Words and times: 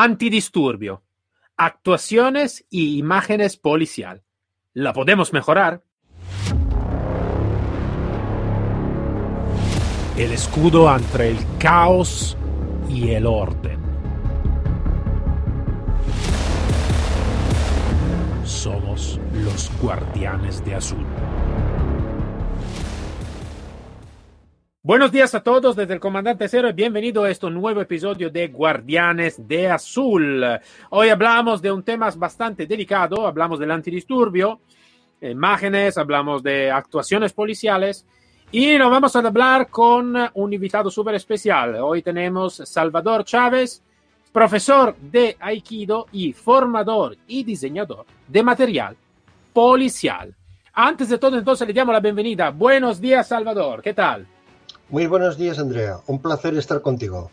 Antidisturbio. 0.00 1.02
Actuaciones 1.56 2.64
y 2.70 2.98
imágenes 2.98 3.56
policial. 3.56 4.22
¿La 4.72 4.92
podemos 4.92 5.32
mejorar? 5.32 5.82
El 10.16 10.30
escudo 10.30 10.94
entre 10.94 11.30
el 11.30 11.38
caos 11.58 12.36
y 12.88 13.10
el 13.10 13.26
orden. 13.26 13.80
Somos 18.44 19.18
los 19.32 19.68
guardianes 19.82 20.64
de 20.64 20.76
azul. 20.76 21.04
Buenos 24.88 25.12
días 25.12 25.34
a 25.34 25.42
todos 25.42 25.76
desde 25.76 25.92
el 25.92 26.00
Comandante 26.00 26.48
Cero 26.48 26.70
y 26.70 26.72
bienvenido 26.72 27.24
a 27.24 27.30
este 27.30 27.50
nuevo 27.50 27.82
episodio 27.82 28.30
de 28.30 28.48
Guardianes 28.48 29.46
de 29.46 29.68
Azul. 29.68 30.42
Hoy 30.88 31.10
hablamos 31.10 31.60
de 31.60 31.70
un 31.70 31.82
tema 31.82 32.08
bastante 32.16 32.66
delicado, 32.66 33.26
hablamos 33.26 33.58
del 33.58 33.70
antidisturbio, 33.70 34.62
imágenes, 35.20 35.98
hablamos 35.98 36.42
de 36.42 36.70
actuaciones 36.70 37.34
policiales 37.34 38.06
y 38.50 38.78
nos 38.78 38.90
vamos 38.90 39.14
a 39.14 39.18
hablar 39.18 39.68
con 39.68 40.16
un 40.32 40.52
invitado 40.54 40.90
súper 40.90 41.16
especial. 41.16 41.74
Hoy 41.82 42.00
tenemos 42.00 42.54
Salvador 42.54 43.24
Chávez, 43.24 43.82
profesor 44.32 44.96
de 44.96 45.36
Aikido 45.38 46.06
y 46.12 46.32
formador 46.32 47.14
y 47.26 47.44
diseñador 47.44 48.06
de 48.26 48.42
material 48.42 48.96
policial. 49.52 50.34
Antes 50.72 51.10
de 51.10 51.18
todo, 51.18 51.36
entonces 51.36 51.68
le 51.68 51.74
damos 51.74 51.92
la 51.92 52.00
bienvenida. 52.00 52.48
Buenos 52.48 52.98
días, 52.98 53.28
Salvador. 53.28 53.82
¿Qué 53.82 53.92
tal? 53.92 54.26
Muy 54.88 55.06
buenos 55.06 55.36
días, 55.36 55.58
Andrea. 55.58 55.98
Un 56.06 56.20
placer 56.20 56.56
estar 56.56 56.80
contigo. 56.80 57.30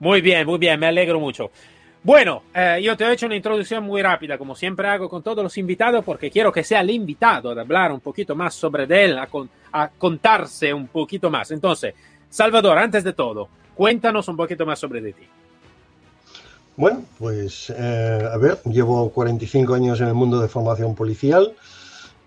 Muy 0.00 0.20
bien, 0.20 0.46
muy 0.46 0.58
bien, 0.58 0.78
me 0.78 0.86
alegro 0.86 1.18
mucho. 1.18 1.50
Bueno, 2.02 2.42
eh, 2.54 2.80
yo 2.82 2.94
te 2.94 3.04
he 3.04 3.12
hecho 3.12 3.24
una 3.24 3.36
introducción 3.36 3.82
muy 3.82 4.02
rápida, 4.02 4.36
como 4.36 4.54
siempre 4.54 4.86
hago 4.86 5.08
con 5.08 5.22
todos 5.22 5.42
los 5.42 5.56
invitados, 5.56 6.04
porque 6.04 6.30
quiero 6.30 6.52
que 6.52 6.62
sea 6.62 6.82
el 6.82 6.90
invitado 6.90 7.50
a 7.50 7.60
hablar 7.60 7.92
un 7.92 8.00
poquito 8.00 8.36
más 8.36 8.54
sobre 8.54 8.84
él, 9.04 9.16
a, 9.16 9.26
a 9.72 9.88
contarse 9.88 10.74
un 10.74 10.88
poquito 10.88 11.30
más. 11.30 11.50
Entonces, 11.50 11.94
Salvador, 12.28 12.76
antes 12.76 13.02
de 13.04 13.14
todo, 13.14 13.48
cuéntanos 13.74 14.28
un 14.28 14.36
poquito 14.36 14.66
más 14.66 14.78
sobre 14.78 15.00
de 15.00 15.12
ti. 15.14 15.22
Bueno, 16.76 17.04
pues 17.18 17.72
eh, 17.74 18.28
a 18.30 18.36
ver, 18.36 18.58
llevo 18.64 19.08
45 19.10 19.74
años 19.74 20.00
en 20.00 20.08
el 20.08 20.14
mundo 20.14 20.40
de 20.40 20.48
formación 20.48 20.94
policial 20.94 21.54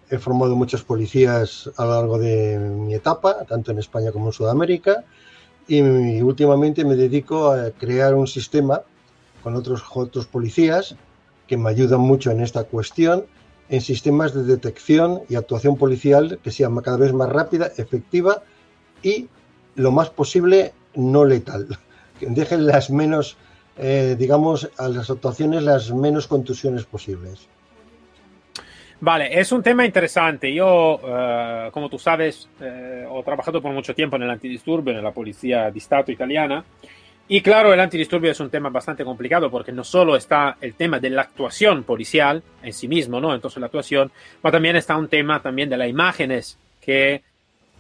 he 0.10 0.18
formado 0.18 0.56
muchos 0.56 0.84
policías 0.84 1.70
a 1.78 1.86
lo 1.86 1.92
largo 1.92 2.18
de 2.20 2.58
mi 2.60 2.94
etapa, 2.94 3.46
tanto 3.46 3.72
en 3.72 3.80
España 3.80 4.12
como 4.12 4.28
en 4.28 4.34
Sudamérica, 4.34 5.04
y 5.68 5.82
últimamente 6.22 6.86
me 6.86 6.96
dedico 6.96 7.52
a 7.52 7.72
crear 7.72 8.16
un 8.16 8.28
sistema 8.28 8.84
con 9.44 9.56
otros, 9.56 9.84
otros 9.94 10.26
policías 10.26 10.96
que 11.46 11.58
me 11.58 11.70
ayudan 11.70 12.00
mucho 12.00 12.32
en 12.32 12.42
esta 12.42 12.64
cuestión, 12.64 13.26
en 13.70 13.82
sistemas 13.82 14.34
de 14.34 14.44
detección 14.44 15.22
y 15.30 15.36
actuación 15.36 15.76
policial 15.78 16.40
que 16.42 16.52
sean 16.52 16.76
cada 16.78 16.98
vez 16.98 17.14
más 17.14 17.30
rápida, 17.30 17.72
efectiva 17.78 18.44
y 19.04 19.28
lo 19.76 19.92
más 19.92 20.10
posible 20.10 20.74
no 20.96 21.26
letal. 21.26 21.68
Que 22.20 22.26
dejen 22.26 22.66
las 22.66 22.90
menos, 22.90 23.38
eh, 23.78 24.16
digamos, 24.18 24.72
a 24.80 24.90
las 24.90 25.12
actuaciones 25.12 25.62
las 25.62 25.92
menos 25.94 26.26
contusiones 26.26 26.86
posibles. 26.86 27.48
Vale, 29.00 29.40
es 29.40 29.52
un 29.52 29.62
tema 29.62 29.86
interesante. 29.86 30.52
Yo, 30.52 31.00
eh, 31.04 31.70
como 31.72 31.88
tú 31.88 32.00
sabes, 32.00 32.50
eh, 32.60 33.08
he 33.08 33.24
trabajado 33.24 33.62
por 33.62 33.72
mucho 33.72 33.94
tiempo 33.94 34.16
en 34.16 34.24
el 34.24 34.30
antidisturbio, 34.32 34.98
en 34.98 35.04
la 35.04 35.12
policía 35.12 35.70
de 35.70 35.78
Estado 35.78 36.12
italiana. 36.12 36.64
Y 37.30 37.42
claro, 37.42 37.74
el 37.74 37.80
antidisturbio 37.80 38.32
es 38.32 38.40
un 38.40 38.50
tema 38.50 38.70
bastante 38.70 39.04
complicado 39.04 39.52
porque 39.52 39.72
no 39.72 39.84
solo 39.84 40.16
está 40.16 40.58
el 40.62 40.74
tema 40.76 41.00
de 41.00 41.10
la 41.10 41.24
actuación 41.24 41.84
policial 41.84 42.42
en 42.64 42.74
sí 42.74 42.88
mismo, 42.88 43.20
¿no? 43.20 43.36
Entonces 43.36 43.60
la 43.60 43.66
actuación, 43.66 44.12
pero 44.42 44.54
también 44.54 44.78
está 44.78 44.96
un 44.96 45.10
tema 45.10 45.42
también 45.42 45.70
de 45.70 45.78
las 45.78 45.90
imágenes 45.90 46.58
que 46.82 47.22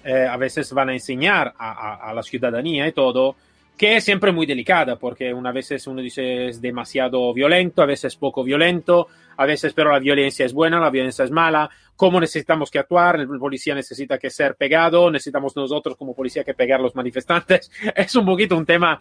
eh, 0.03 0.27
a 0.29 0.35
veces 0.35 0.71
van 0.73 0.89
a 0.89 0.93
enseñar 0.93 1.53
a, 1.57 2.09
a 2.09 2.13
la 2.13 2.23
ciudadanía 2.23 2.87
y 2.87 2.91
todo 2.91 3.37
que 3.77 3.97
es 3.97 4.03
siempre 4.03 4.31
muy 4.31 4.47
delicada, 4.47 4.97
porque 4.97 5.31
una 5.31 5.51
vez 5.51 5.85
uno 5.85 6.01
dice 6.01 6.47
es 6.47 6.59
demasiado 6.59 7.31
violento, 7.33 7.83
a 7.83 7.85
veces 7.85 8.15
poco 8.15 8.43
violento, 8.43 9.07
a 9.37 9.45
veces 9.45 9.73
pero 9.73 9.91
la 9.91 9.99
violencia 9.99 10.45
es 10.45 10.53
buena, 10.53 10.79
la 10.79 10.89
violencia 10.89 11.23
es 11.23 11.31
mala, 11.31 11.69
cómo 11.95 12.19
necesitamos 12.19 12.71
que 12.71 12.79
actuar, 12.79 13.19
el 13.19 13.27
policía 13.27 13.75
necesita 13.75 14.17
que 14.17 14.31
ser 14.31 14.55
pegado, 14.55 15.11
necesitamos 15.11 15.55
nosotros 15.55 15.95
como 15.95 16.15
policía 16.15 16.43
que 16.43 16.55
pegar 16.55 16.79
a 16.79 16.83
los 16.83 16.95
manifestantes, 16.95 17.71
es 17.95 18.15
un 18.15 18.25
poquito 18.25 18.57
un 18.57 18.65
tema 18.65 18.99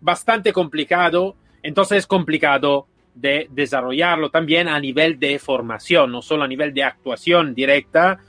bastante 0.00 0.52
complicado, 0.52 1.34
entonces 1.62 1.98
es 1.98 2.06
complicado 2.06 2.86
de 3.14 3.48
desarrollarlo 3.50 4.30
también 4.30 4.68
a 4.68 4.78
nivel 4.78 5.18
de 5.18 5.38
formación, 5.38 6.12
no 6.12 6.20
solo 6.20 6.44
a 6.44 6.48
nivel 6.48 6.74
de 6.74 6.84
actuación 6.84 7.54
directa, 7.54 8.20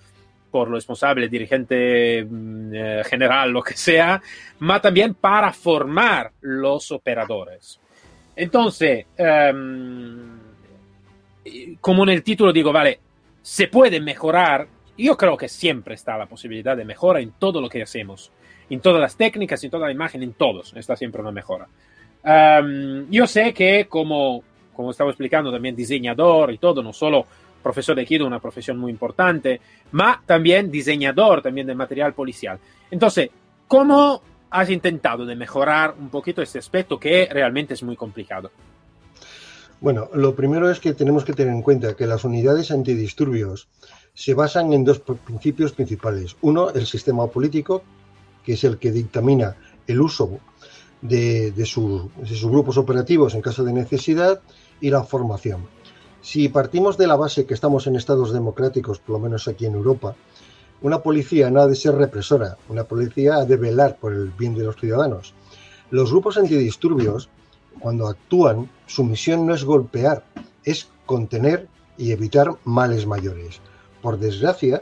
por 0.49 0.69
lo 0.69 0.75
responsable, 0.75 1.27
dirigente 1.27 2.23
mm, 2.23 2.73
eh, 2.73 3.03
general, 3.05 3.51
lo 3.51 3.61
que 3.61 3.75
sea, 3.75 4.21
más 4.59 4.81
también 4.81 5.13
para 5.13 5.51
formar 5.53 6.31
los 6.41 6.91
operadores. 6.91 7.79
Entonces, 8.35 9.05
em, 9.17 10.39
como 11.81 12.03
en 12.03 12.09
el 12.09 12.23
título 12.23 12.53
digo, 12.53 12.71
vale, 12.71 12.99
se 13.41 13.67
puede 13.67 13.99
mejorar. 13.99 14.67
Yo 14.97 15.15
creo 15.17 15.37
que 15.37 15.47
siempre 15.47 15.95
está 15.95 16.17
la 16.17 16.25
posibilidad 16.25 16.75
de 16.75 16.85
mejora 16.85 17.19
en 17.19 17.31
todo 17.31 17.61
lo 17.61 17.69
que 17.69 17.81
hacemos, 17.81 18.31
en 18.69 18.81
todas 18.81 19.01
las 19.01 19.15
técnicas, 19.15 19.63
en 19.63 19.71
toda 19.71 19.87
la 19.87 19.93
imagen, 19.93 20.23
en 20.23 20.33
todos, 20.33 20.73
está 20.75 20.95
siempre 20.95 21.21
una 21.21 21.31
mejora. 21.31 21.67
Em, 22.23 23.09
yo 23.09 23.25
sé 23.27 23.53
que 23.53 23.87
como, 23.87 24.43
como 24.73 24.91
estaba 24.91 25.09
explicando 25.09 25.51
también 25.51 25.75
diseñador 25.75 26.51
y 26.51 26.57
todo, 26.57 26.83
no 26.83 26.93
solo 26.93 27.25
profesor 27.61 27.95
de 27.95 28.01
Aikido, 28.01 28.25
una 28.25 28.39
profesión 28.39 28.77
muy 28.77 28.91
importante, 28.91 29.59
ma 29.91 30.21
también 30.25 30.71
diseñador 30.71 31.41
también 31.41 31.67
de 31.67 31.75
material 31.75 32.13
policial. 32.13 32.59
Entonces, 32.91 33.29
¿cómo 33.67 34.21
has 34.49 34.69
intentado 34.69 35.25
de 35.25 35.35
mejorar 35.35 35.95
un 35.99 36.09
poquito 36.09 36.41
este 36.41 36.59
aspecto 36.59 36.99
que 36.99 37.27
realmente 37.31 37.73
es 37.73 37.83
muy 37.83 37.95
complicado? 37.95 38.51
Bueno, 39.81 40.09
lo 40.13 40.35
primero 40.35 40.69
es 40.69 40.79
que 40.79 40.93
tenemos 40.93 41.23
que 41.23 41.33
tener 41.33 41.53
en 41.53 41.61
cuenta 41.61 41.95
que 41.95 42.05
las 42.05 42.25
unidades 42.25 42.71
antidisturbios 42.71 43.69
se 44.13 44.33
basan 44.33 44.73
en 44.73 44.83
dos 44.83 44.99
principios 44.99 45.71
principales. 45.71 46.35
Uno, 46.41 46.71
el 46.71 46.85
sistema 46.85 47.27
político, 47.27 47.83
que 48.43 48.53
es 48.53 48.63
el 48.65 48.77
que 48.77 48.91
dictamina 48.91 49.55
el 49.87 50.01
uso 50.01 50.39
de, 51.01 51.51
de 51.51 51.65
sus 51.65 52.09
grupos 52.43 52.77
operativos 52.77 53.33
en 53.35 53.41
caso 53.41 53.63
de 53.63 53.71
necesidad, 53.71 54.41
y 54.81 54.89
la 54.89 55.03
formación. 55.03 55.67
Si 56.21 56.49
partimos 56.49 56.97
de 56.97 57.07
la 57.07 57.15
base 57.15 57.45
que 57.45 57.53
estamos 57.53 57.87
en 57.87 57.95
estados 57.95 58.33
democráticos, 58.33 58.99
por 58.99 59.13
lo 59.13 59.19
menos 59.19 59.47
aquí 59.47 59.65
en 59.65 59.75
Europa, 59.75 60.15
una 60.81 60.99
policía 61.01 61.49
no 61.49 61.61
ha 61.61 61.67
de 61.67 61.75
ser 61.75 61.95
represora, 61.95 62.57
una 62.67 62.83
policía 62.83 63.35
ha 63.35 63.45
de 63.45 63.57
velar 63.57 63.97
por 63.97 64.13
el 64.13 64.29
bien 64.31 64.55
de 64.55 64.63
los 64.63 64.75
ciudadanos. 64.75 65.33
Los 65.91 66.11
grupos 66.11 66.37
antidisturbios, 66.37 67.29
cuando 67.79 68.07
actúan, 68.07 68.69
su 68.85 69.03
misión 69.03 69.45
no 69.45 69.53
es 69.53 69.63
golpear, 69.63 70.23
es 70.63 70.89
contener 71.05 71.67
y 71.97 72.11
evitar 72.11 72.49
males 72.63 73.05
mayores. 73.05 73.59
Por 74.01 74.19
desgracia, 74.19 74.81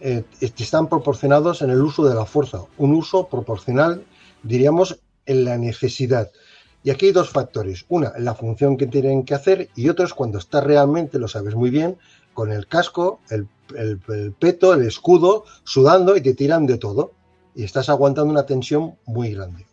eh, 0.00 0.24
están 0.40 0.88
proporcionados 0.88 1.62
en 1.62 1.70
el 1.70 1.80
uso 1.80 2.04
de 2.04 2.14
la 2.14 2.24
fuerza, 2.24 2.64
un 2.78 2.94
uso 2.94 3.28
proporcional, 3.28 4.04
diríamos, 4.42 4.98
en 5.26 5.44
la 5.44 5.58
necesidad. 5.58 6.30
Y 6.84 6.90
aquí 6.90 7.06
hay 7.06 7.12
dos 7.12 7.30
factores. 7.30 7.84
Una, 7.88 8.12
la 8.18 8.34
función 8.34 8.76
que 8.76 8.86
tienen 8.86 9.24
que 9.24 9.34
hacer 9.34 9.70
y 9.76 9.88
otro 9.88 10.04
es 10.04 10.14
cuando 10.14 10.38
estás 10.38 10.64
realmente, 10.64 11.18
lo 11.18 11.28
sabes 11.28 11.54
muy 11.54 11.70
bien, 11.70 11.96
con 12.34 12.50
el 12.50 12.66
casco, 12.66 13.20
el, 13.30 13.48
peto, 14.38 14.74
el 14.74 14.82
escudo, 14.82 15.44
sudando 15.64 16.16
y 16.16 16.20
te 16.20 16.34
tiran 16.34 16.66
de 16.66 16.78
todo. 16.78 17.12
Y 17.54 17.64
estás 17.64 17.88
aguantando 17.88 18.32
una 18.32 18.46
tensión 18.46 18.96
muy 19.04 19.34
grande. 19.34 19.66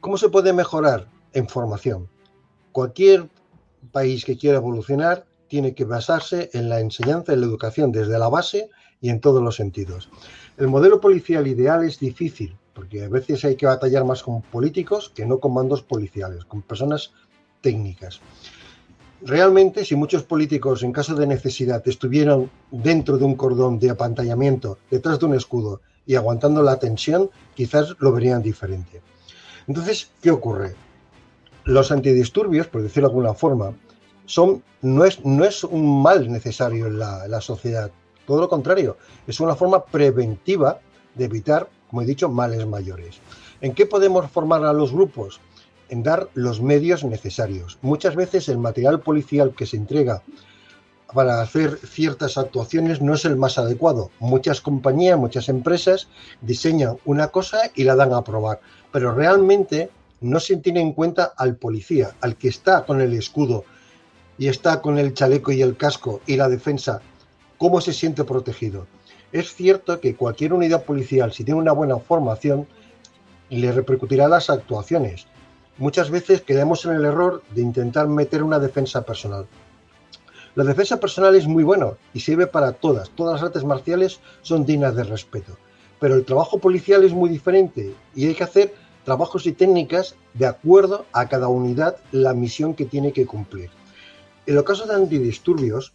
¿Cómo 0.00 0.16
se 0.16 0.28
puede 0.28 0.52
mejorar? 0.52 1.08
En 1.32 1.48
formación. 1.48 2.08
Cualquier 2.70 3.28
país 3.90 4.24
que 4.24 4.38
quiera 4.38 4.58
evolucionar 4.58 5.26
tiene 5.48 5.74
que 5.74 5.84
basarse 5.84 6.50
en 6.52 6.68
la 6.68 6.80
enseñanza 6.80 7.32
y 7.32 7.36
la 7.36 7.46
educación 7.46 7.90
desde 7.90 8.18
la 8.18 8.28
base 8.28 8.70
y 9.00 9.10
en 9.10 9.20
todos 9.20 9.42
los 9.42 9.56
sentidos. 9.56 10.08
El 10.56 10.68
modelo 10.68 11.00
policial 11.00 11.46
ideal 11.46 11.84
es 11.84 11.98
difícil, 11.98 12.56
porque 12.74 13.04
a 13.04 13.08
veces 13.08 13.44
hay 13.44 13.56
que 13.56 13.66
batallar 13.66 14.04
más 14.04 14.22
con 14.22 14.42
políticos 14.42 15.10
que 15.14 15.24
no 15.24 15.38
con 15.38 15.54
mandos 15.54 15.82
policiales, 15.82 16.44
con 16.44 16.62
personas 16.62 17.12
técnicas. 17.60 18.20
Realmente, 19.22 19.84
si 19.84 19.96
muchos 19.96 20.22
políticos, 20.22 20.82
en 20.82 20.92
caso 20.92 21.14
de 21.14 21.26
necesidad, 21.26 21.82
estuvieran 21.88 22.50
dentro 22.70 23.16
de 23.16 23.24
un 23.24 23.36
cordón 23.36 23.78
de 23.78 23.90
apantallamiento, 23.90 24.78
detrás 24.90 25.18
de 25.18 25.26
un 25.26 25.34
escudo 25.34 25.80
y 26.04 26.16
aguantando 26.16 26.62
la 26.62 26.78
tensión, 26.78 27.30
quizás 27.54 27.96
lo 28.00 28.12
verían 28.12 28.42
diferente. 28.42 29.00
Entonces, 29.66 30.10
¿qué 30.20 30.30
ocurre? 30.30 30.74
Los 31.64 31.90
antidisturbios, 31.90 32.66
por 32.66 32.82
decirlo 32.82 33.08
de 33.08 33.12
alguna 33.12 33.32
forma, 33.32 33.72
son, 34.26 34.62
no, 34.82 35.04
es, 35.06 35.24
no 35.24 35.44
es 35.44 35.64
un 35.64 36.02
mal 36.02 36.30
necesario 36.30 36.86
en 36.86 36.98
la, 36.98 37.24
en 37.24 37.30
la 37.30 37.40
sociedad, 37.40 37.90
todo 38.26 38.42
lo 38.42 38.48
contrario, 38.48 38.98
es 39.26 39.40
una 39.40 39.54
forma 39.54 39.84
preventiva 39.84 40.80
de 41.14 41.24
evitar 41.24 41.68
como 41.94 42.02
he 42.02 42.06
dicho, 42.06 42.28
males 42.28 42.66
mayores. 42.66 43.20
¿En 43.60 43.72
qué 43.72 43.86
podemos 43.86 44.28
formar 44.28 44.64
a 44.64 44.72
los 44.72 44.92
grupos? 44.92 45.40
en 45.90 46.02
dar 46.02 46.28
los 46.34 46.60
medios 46.60 47.04
necesarios. 47.04 47.78
Muchas 47.82 48.16
veces 48.16 48.48
el 48.48 48.58
material 48.58 49.00
policial 49.00 49.54
que 49.54 49.66
se 49.66 49.76
entrega 49.76 50.22
para 51.12 51.40
hacer 51.40 51.78
ciertas 51.86 52.36
actuaciones 52.36 53.00
no 53.00 53.14
es 53.14 53.24
el 53.26 53.36
más 53.36 53.58
adecuado. 53.58 54.10
Muchas 54.18 54.60
compañías, 54.60 55.18
muchas 55.18 55.48
empresas 55.48 56.08
diseñan 56.40 56.96
una 57.04 57.28
cosa 57.28 57.70
y 57.76 57.84
la 57.84 57.94
dan 57.94 58.12
a 58.12 58.24
probar, 58.24 58.60
pero 58.90 59.14
realmente 59.14 59.88
no 60.20 60.40
se 60.40 60.56
tiene 60.56 60.80
en 60.80 60.94
cuenta 60.94 61.34
al 61.36 61.54
policía, 61.54 62.16
al 62.22 62.34
que 62.34 62.48
está 62.48 62.84
con 62.84 63.00
el 63.02 63.12
escudo 63.12 63.64
y 64.36 64.48
está 64.48 64.80
con 64.80 64.98
el 64.98 65.14
chaleco 65.14 65.52
y 65.52 65.62
el 65.62 65.76
casco 65.76 66.22
y 66.26 66.36
la 66.36 66.48
defensa, 66.48 67.02
cómo 67.56 67.80
se 67.80 67.92
siente 67.92 68.24
protegido. 68.24 68.86
Es 69.34 69.52
cierto 69.52 69.98
que 69.98 70.14
cualquier 70.14 70.52
unidad 70.52 70.84
policial, 70.84 71.32
si 71.32 71.42
tiene 71.42 71.60
una 71.60 71.72
buena 71.72 71.98
formación, 71.98 72.68
le 73.50 73.72
repercutirá 73.72 74.28
las 74.28 74.48
actuaciones. 74.48 75.26
Muchas 75.76 76.08
veces 76.08 76.42
quedamos 76.42 76.84
en 76.84 76.92
el 76.92 77.04
error 77.04 77.42
de 77.52 77.62
intentar 77.62 78.06
meter 78.06 78.44
una 78.44 78.60
defensa 78.60 79.04
personal. 79.04 79.48
La 80.54 80.62
defensa 80.62 81.00
personal 81.00 81.34
es 81.34 81.48
muy 81.48 81.64
bueno 81.64 81.96
y 82.12 82.20
sirve 82.20 82.46
para 82.46 82.74
todas. 82.74 83.10
Todas 83.10 83.40
las 83.40 83.42
artes 83.42 83.64
marciales 83.64 84.20
son 84.42 84.64
dignas 84.64 84.94
de 84.94 85.02
respeto. 85.02 85.58
Pero 85.98 86.14
el 86.14 86.24
trabajo 86.24 86.58
policial 86.58 87.02
es 87.02 87.12
muy 87.12 87.28
diferente 87.28 87.92
y 88.14 88.28
hay 88.28 88.34
que 88.36 88.44
hacer 88.44 88.72
trabajos 89.04 89.46
y 89.46 89.52
técnicas 89.52 90.14
de 90.34 90.46
acuerdo 90.46 91.06
a 91.12 91.28
cada 91.28 91.48
unidad 91.48 91.96
la 92.12 92.34
misión 92.34 92.72
que 92.72 92.84
tiene 92.84 93.12
que 93.12 93.26
cumplir. 93.26 93.70
En 94.46 94.54
los 94.54 94.62
casos 94.62 94.86
de 94.86 94.94
antidisturbios, 94.94 95.92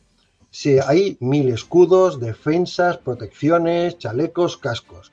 hay 0.86 1.18
mil 1.20 1.50
escudos, 1.50 2.20
defensas, 2.20 2.98
protecciones, 2.98 3.98
chalecos, 3.98 4.58
cascos. 4.58 5.12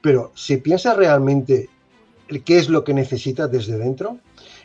Pero 0.00 0.32
¿se 0.34 0.58
piensa 0.58 0.94
realmente 0.94 1.68
qué 2.44 2.58
es 2.58 2.68
lo 2.68 2.82
que 2.82 2.94
necesita 2.94 3.46
desde 3.46 3.78
dentro? 3.78 4.18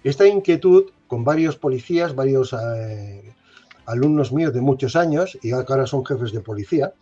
Esta 0.04 0.28
inquietud 0.28 0.92
con 1.08 1.24
varios 1.24 1.56
policías, 1.56 2.16
varios 2.16 2.54
eh, 2.54 3.34
alumnos 3.86 4.32
míos 4.32 4.54
de 4.54 4.62
muchos 4.62 4.96
años 4.96 5.38
y 5.42 5.52
ahora 5.52 5.88
son 5.88 6.06
jefes 6.06 6.32
de 6.32 6.42
policía, 6.42 6.94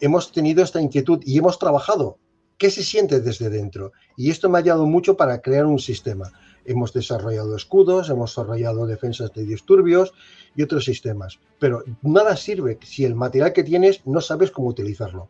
hemos 0.00 0.32
tenido 0.32 0.62
esta 0.62 0.80
inquietud 0.80 1.20
y 1.24 1.38
hemos 1.38 1.58
trabajado. 1.58 2.18
¿Qué 2.56 2.70
se 2.70 2.84
siente 2.84 3.20
desde 3.20 3.48
dentro? 3.48 3.92
Y 4.16 4.30
esto 4.30 4.50
me 4.50 4.58
ha 4.58 4.60
ayudado 4.60 4.86
mucho 4.86 5.16
para 5.16 5.40
crear 5.40 5.64
un 5.64 5.78
sistema. 5.78 6.30
Hemos 6.64 6.92
desarrollado 6.92 7.56
escudos, 7.56 8.10
hemos 8.10 8.30
desarrollado 8.30 8.86
defensas 8.86 9.32
de 9.32 9.44
disturbios 9.44 10.12
y 10.54 10.62
otros 10.62 10.84
sistemas. 10.84 11.38
Pero 11.58 11.82
nada 12.02 12.36
sirve 12.36 12.78
si 12.82 13.04
el 13.04 13.14
material 13.14 13.52
que 13.52 13.64
tienes 13.64 14.00
no 14.06 14.20
sabes 14.20 14.50
cómo 14.50 14.68
utilizarlo. 14.68 15.28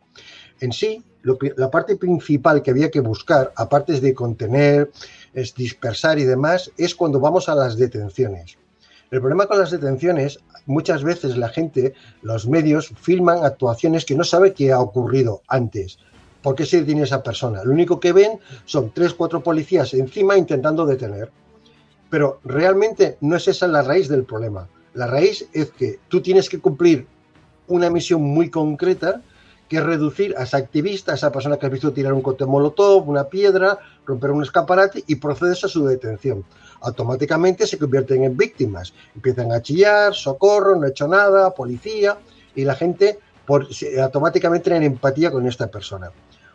En 0.59 0.71
sí, 0.71 1.03
la 1.23 1.71
parte 1.71 1.95
principal 1.95 2.61
que 2.61 2.71
había 2.71 2.91
que 2.91 2.99
buscar, 2.99 3.51
aparte 3.55 3.99
de 3.99 4.13
contener, 4.13 4.91
es 5.33 5.53
dispersar 5.55 6.19
y 6.19 6.23
demás, 6.23 6.71
es 6.77 6.95
cuando 6.95 7.19
vamos 7.19 7.49
a 7.49 7.55
las 7.55 7.77
detenciones. 7.77 8.57
El 9.11 9.19
problema 9.19 9.45
con 9.45 9.59
las 9.59 9.71
detenciones, 9.71 10.39
muchas 10.65 11.03
veces 11.03 11.35
la 11.35 11.49
gente, 11.49 11.93
los 12.21 12.47
medios, 12.47 12.93
filman 12.95 13.43
actuaciones 13.43 14.05
que 14.05 14.15
no 14.15 14.23
sabe 14.23 14.53
qué 14.53 14.71
ha 14.71 14.79
ocurrido 14.79 15.41
antes. 15.47 15.99
¿Por 16.41 16.55
qué 16.55 16.65
se 16.65 16.79
detiene 16.79 17.03
esa 17.03 17.21
persona? 17.21 17.63
Lo 17.63 17.71
único 17.71 17.99
que 17.99 18.13
ven 18.13 18.39
son 18.65 18.91
tres, 18.91 19.13
cuatro 19.13 19.41
policías 19.43 19.93
encima 19.93 20.37
intentando 20.37 20.85
detener. 20.85 21.31
Pero 22.09 22.39
realmente 22.43 23.17
no 23.21 23.35
es 23.35 23.47
esa 23.47 23.67
la 23.67 23.81
raíz 23.81 24.07
del 24.09 24.23
problema. 24.23 24.67
La 24.93 25.07
raíz 25.07 25.47
es 25.53 25.71
que 25.71 25.99
tú 26.07 26.21
tienes 26.21 26.49
que 26.49 26.59
cumplir 26.59 27.07
una 27.67 27.89
misión 27.89 28.21
muy 28.21 28.49
concreta 28.49 29.21
que 29.69 29.77
es 29.77 29.83
reducir 29.83 30.35
a 30.37 30.43
ese 30.43 30.57
activista, 30.57 31.13
a 31.13 31.15
esa 31.15 31.31
persona 31.31 31.57
que 31.57 31.65
ha 31.65 31.69
visto 31.69 31.93
tirar 31.93 32.11
un 32.11 32.21
cote 32.21 32.45
molotov, 32.45 33.07
una 33.07 33.29
piedra, 33.29 33.79
romper 34.05 34.31
un 34.31 34.43
escaparate 34.43 35.01
y 35.07 35.15
procedes 35.15 35.63
a 35.63 35.69
su 35.69 35.85
detención 35.85 36.43
automáticamente 36.81 37.65
se 37.65 37.77
convierten 37.77 38.23
en 38.23 38.35
víctimas. 38.35 38.93
Empiezan 39.15 39.51
a 39.51 39.61
chillar, 39.61 40.13
socorro, 40.13 40.75
no 40.75 40.85
he 40.85 40.89
hecho 40.89 41.07
nada, 41.07 41.53
policía, 41.53 42.17
y 42.55 42.65
la 42.65 42.75
gente 42.75 43.19
automáticamente 44.01 44.69
tiene 44.69 44.85
empatía 44.85 45.31
con 45.31 45.47
esta 45.47 45.67
persona. 45.67 46.11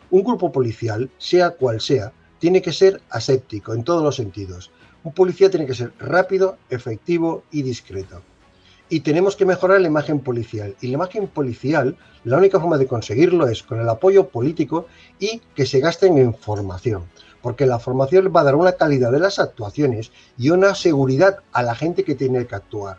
Un 0.09 0.23
grupo 0.23 0.51
policial, 0.51 1.09
sea 1.17 1.51
cual 1.51 1.81
sea, 1.81 2.13
tiene 2.39 2.61
que 2.61 2.71
ser 2.71 3.01
aséptico 3.09 3.73
en 3.73 3.83
todos 3.83 4.03
los 4.03 4.15
sentidos. 4.15 4.71
Un 5.03 5.13
policía 5.13 5.49
tiene 5.49 5.65
que 5.65 5.75
ser 5.75 5.93
rápido, 5.99 6.57
efectivo 6.69 7.43
y 7.51 7.61
discreto. 7.61 8.21
Y 8.89 9.01
tenemos 9.01 9.35
que 9.35 9.45
mejorar 9.45 9.81
la 9.81 9.87
imagen 9.87 10.19
policial. 10.19 10.75
Y 10.81 10.87
la 10.87 10.93
imagen 10.93 11.27
policial, 11.27 11.97
la 12.23 12.37
única 12.37 12.59
forma 12.59 12.77
de 12.77 12.87
conseguirlo 12.87 13.47
es 13.47 13.63
con 13.63 13.81
el 13.81 13.89
apoyo 13.89 14.29
político 14.29 14.87
y 15.19 15.41
que 15.55 15.65
se 15.65 15.79
gasten 15.79 16.17
en 16.17 16.33
formación 16.33 17.03
porque 17.41 17.65
la 17.65 17.79
formación 17.79 18.31
va 18.35 18.41
a 18.41 18.43
dar 18.43 18.55
una 18.55 18.73
calidad 18.73 19.11
de 19.11 19.19
las 19.19 19.39
actuaciones 19.39 20.11
y 20.37 20.49
una 20.49 20.75
seguridad 20.75 21.39
a 21.53 21.63
la 21.63 21.75
gente 21.75 22.03
que 22.03 22.15
tiene 22.15 22.45
que 22.45 22.55
actuar. 22.55 22.97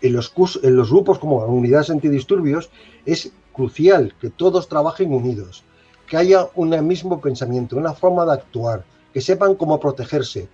En 0.00 0.14
los, 0.14 0.32
en 0.62 0.76
los 0.76 0.90
grupos 0.90 1.18
como 1.18 1.44
unidades 1.44 1.90
antidisturbios 1.90 2.70
es 3.04 3.32
crucial 3.52 4.14
que 4.20 4.30
todos 4.30 4.68
trabajen 4.68 5.12
unidos, 5.12 5.64
que 6.06 6.16
haya 6.16 6.48
un 6.54 6.86
mismo 6.86 7.20
pensamiento, 7.20 7.76
una 7.76 7.94
forma 7.94 8.24
de 8.24 8.32
actuar, 8.32 8.84
que 9.12 9.20
sepan 9.20 9.54
cómo 9.54 9.78
protegerse, 9.80 10.48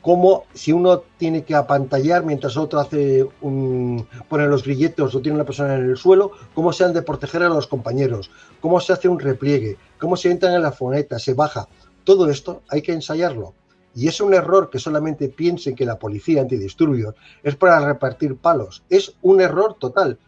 cómo 0.00 0.44
si 0.54 0.72
uno 0.72 1.02
tiene 1.18 1.42
que 1.42 1.56
apantallar 1.56 2.24
mientras 2.24 2.56
otro 2.56 2.78
hace 2.78 3.26
pone 3.40 4.46
los 4.46 4.62
grilletos 4.62 5.14
o 5.14 5.20
tiene 5.20 5.34
una 5.34 5.44
persona 5.44 5.74
en 5.74 5.90
el 5.90 5.96
suelo, 5.96 6.30
cómo 6.54 6.72
se 6.72 6.84
han 6.84 6.92
de 6.92 7.02
proteger 7.02 7.42
a 7.42 7.48
los 7.48 7.66
compañeros, 7.66 8.30
cómo 8.60 8.78
se 8.78 8.92
hace 8.92 9.08
un 9.08 9.18
repliegue, 9.18 9.76
cómo 9.98 10.16
se 10.16 10.30
entra 10.30 10.54
en 10.54 10.62
la 10.62 10.70
foneta, 10.70 11.18
se 11.18 11.34
baja. 11.34 11.66
Todo 12.04 12.30
esto 12.30 12.62
hay 12.68 12.82
que 12.82 12.92
ensayarlo. 12.92 13.54
Y 13.96 14.06
es 14.06 14.20
un 14.20 14.34
error 14.34 14.70
que 14.70 14.78
solamente 14.78 15.28
piensen 15.28 15.74
que 15.74 15.86
la 15.86 15.98
policía 15.98 16.42
antidisturbios 16.42 17.14
es 17.42 17.56
para 17.56 17.80
repartir 17.80 18.36
palos. 18.36 18.84
Es 18.88 19.16
un 19.22 19.40
error 19.40 19.74
total. 19.74 20.18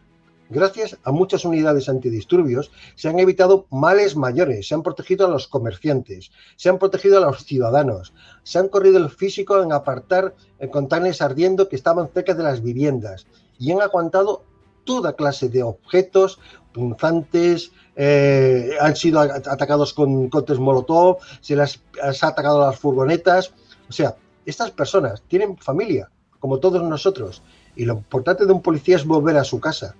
Gracias 0.51 0.97
a 1.03 1.11
muchas 1.11 1.45
unidades 1.45 1.89
antidisturbios 1.89 2.71
se 2.95 3.07
han 3.07 3.19
evitado 3.19 3.67
males 3.69 4.15
mayores, 4.15 4.67
se 4.67 4.73
han 4.73 4.81
protegido 4.81 5.27
a 5.27 5.29
los 5.29 5.47
comerciantes, 5.47 6.31
se 6.55 6.69
han 6.69 6.79
protegido 6.79 7.19
a 7.19 7.21
los 7.21 7.45
ciudadanos, 7.45 8.13
se 8.41 8.57
han 8.57 8.67
corrido 8.67 8.97
el 8.97 9.11
físico 9.11 9.61
en 9.61 9.71
apartar 9.71 10.33
containers 10.71 11.21
ardiendo 11.21 11.69
que 11.69 11.75
estaban 11.75 12.09
cerca 12.11 12.33
de 12.33 12.41
las 12.41 12.63
viviendas 12.63 13.27
y 13.59 13.71
han 13.71 13.81
aguantado 13.81 14.43
toda 14.85 15.13
clase 15.13 15.49
de 15.49 15.61
objetos 15.61 16.39
punzantes, 16.73 17.71
eh, 17.95 18.71
han 18.81 18.95
sido 18.95 19.19
atacados 19.19 19.93
con 19.93 20.29
cotes 20.29 20.57
molotov, 20.57 21.17
se 21.41 21.55
les, 21.55 21.79
ha 22.01 22.27
atacado 22.27 22.65
las 22.65 22.79
furgonetas. 22.79 23.53
O 23.87 23.93
sea, 23.93 24.15
estas 24.45 24.71
personas 24.71 25.21
tienen 25.27 25.57
familia, 25.57 26.09
como 26.39 26.59
todos 26.59 26.81
nosotros, 26.81 27.43
y 27.75 27.85
lo 27.85 27.93
importante 27.93 28.47
de 28.47 28.53
un 28.53 28.63
policía 28.63 28.95
es 28.95 29.05
volver 29.05 29.37
a 29.37 29.43
su 29.43 29.59
casa. 29.59 29.95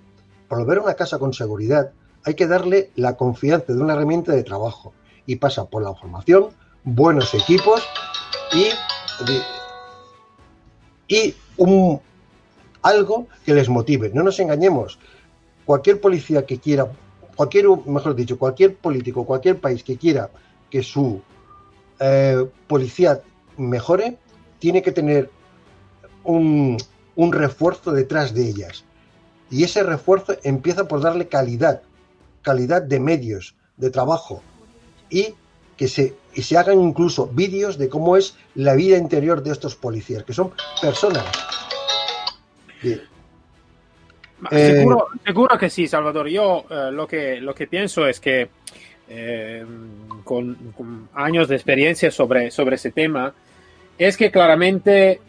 Volver 0.50 0.78
a 0.78 0.82
una 0.82 0.94
casa 0.94 1.18
con 1.18 1.32
seguridad 1.32 1.92
hay 2.24 2.34
que 2.34 2.46
darle 2.46 2.90
la 2.96 3.16
confianza 3.16 3.72
de 3.72 3.80
una 3.80 3.94
herramienta 3.94 4.32
de 4.32 4.42
trabajo 4.42 4.92
y 5.24 5.36
pasa 5.36 5.64
por 5.64 5.82
la 5.82 5.94
formación, 5.94 6.48
buenos 6.84 7.32
equipos 7.32 7.82
y, 8.52 8.66
y 11.08 11.34
un, 11.56 12.00
algo 12.82 13.26
que 13.46 13.54
les 13.54 13.70
motive. 13.70 14.10
No 14.12 14.22
nos 14.22 14.38
engañemos, 14.40 14.98
cualquier 15.64 16.00
policía 16.00 16.44
que 16.44 16.58
quiera 16.58 16.90
cualquier, 17.40 17.68
mejor 17.86 18.14
dicho, 18.14 18.38
cualquier 18.38 18.76
político, 18.76 19.24
cualquier 19.24 19.58
país 19.58 19.82
que 19.82 19.96
quiera 19.96 20.28
que 20.68 20.82
su 20.82 21.22
eh, 21.98 22.46
policía 22.66 23.22
mejore, 23.56 24.18
tiene 24.58 24.82
que 24.82 24.92
tener 24.92 25.30
un, 26.22 26.76
refuerzo 27.16 27.92
detrás 27.92 28.34
de 28.34 28.46
ellas. 28.46 28.84
Y 29.50 29.64
ese 29.64 29.82
refuerzo 29.82 30.36
empieza 30.44 30.86
por 30.86 31.00
darle 31.00 31.28
calidad, 31.28 31.82
calidad 32.42 32.82
de 32.82 33.00
medios, 33.00 33.56
de 33.76 33.90
trabajo, 33.90 34.42
y 35.08 35.34
que 35.76 35.88
se, 35.88 36.14
y 36.34 36.42
se 36.42 36.56
hagan 36.56 36.80
incluso 36.80 37.26
vídeos 37.26 37.78
de 37.78 37.88
cómo 37.88 38.16
es 38.16 38.36
la 38.54 38.74
vida 38.74 38.96
interior 38.96 39.42
de 39.42 39.50
estos 39.50 39.74
policías, 39.74 40.22
que 40.24 40.32
son 40.32 40.52
personas. 40.80 41.24
Eh, 44.50 44.84
seguro, 45.24 45.48
que 45.58 45.68
sí, 45.68 45.86
Salvador. 45.86 46.28
Yo 46.28 46.64
eh, 46.70 46.90
lo, 46.92 47.06
que, 47.06 47.40
lo 47.40 47.54
que 47.54 47.66
pienso 47.66 48.06
es 48.06 48.20
que 48.20 48.48
eh, 49.08 49.64
con, 50.24 51.08
años 51.14 51.48
de 51.48 51.56
experiencia 51.56 52.10
sobre, 52.10 52.50
sobre 52.50 52.76
ese 52.76 52.92
tema, 52.92 53.34
es 53.98 54.16
que 54.16 54.30
claramente 54.30 55.20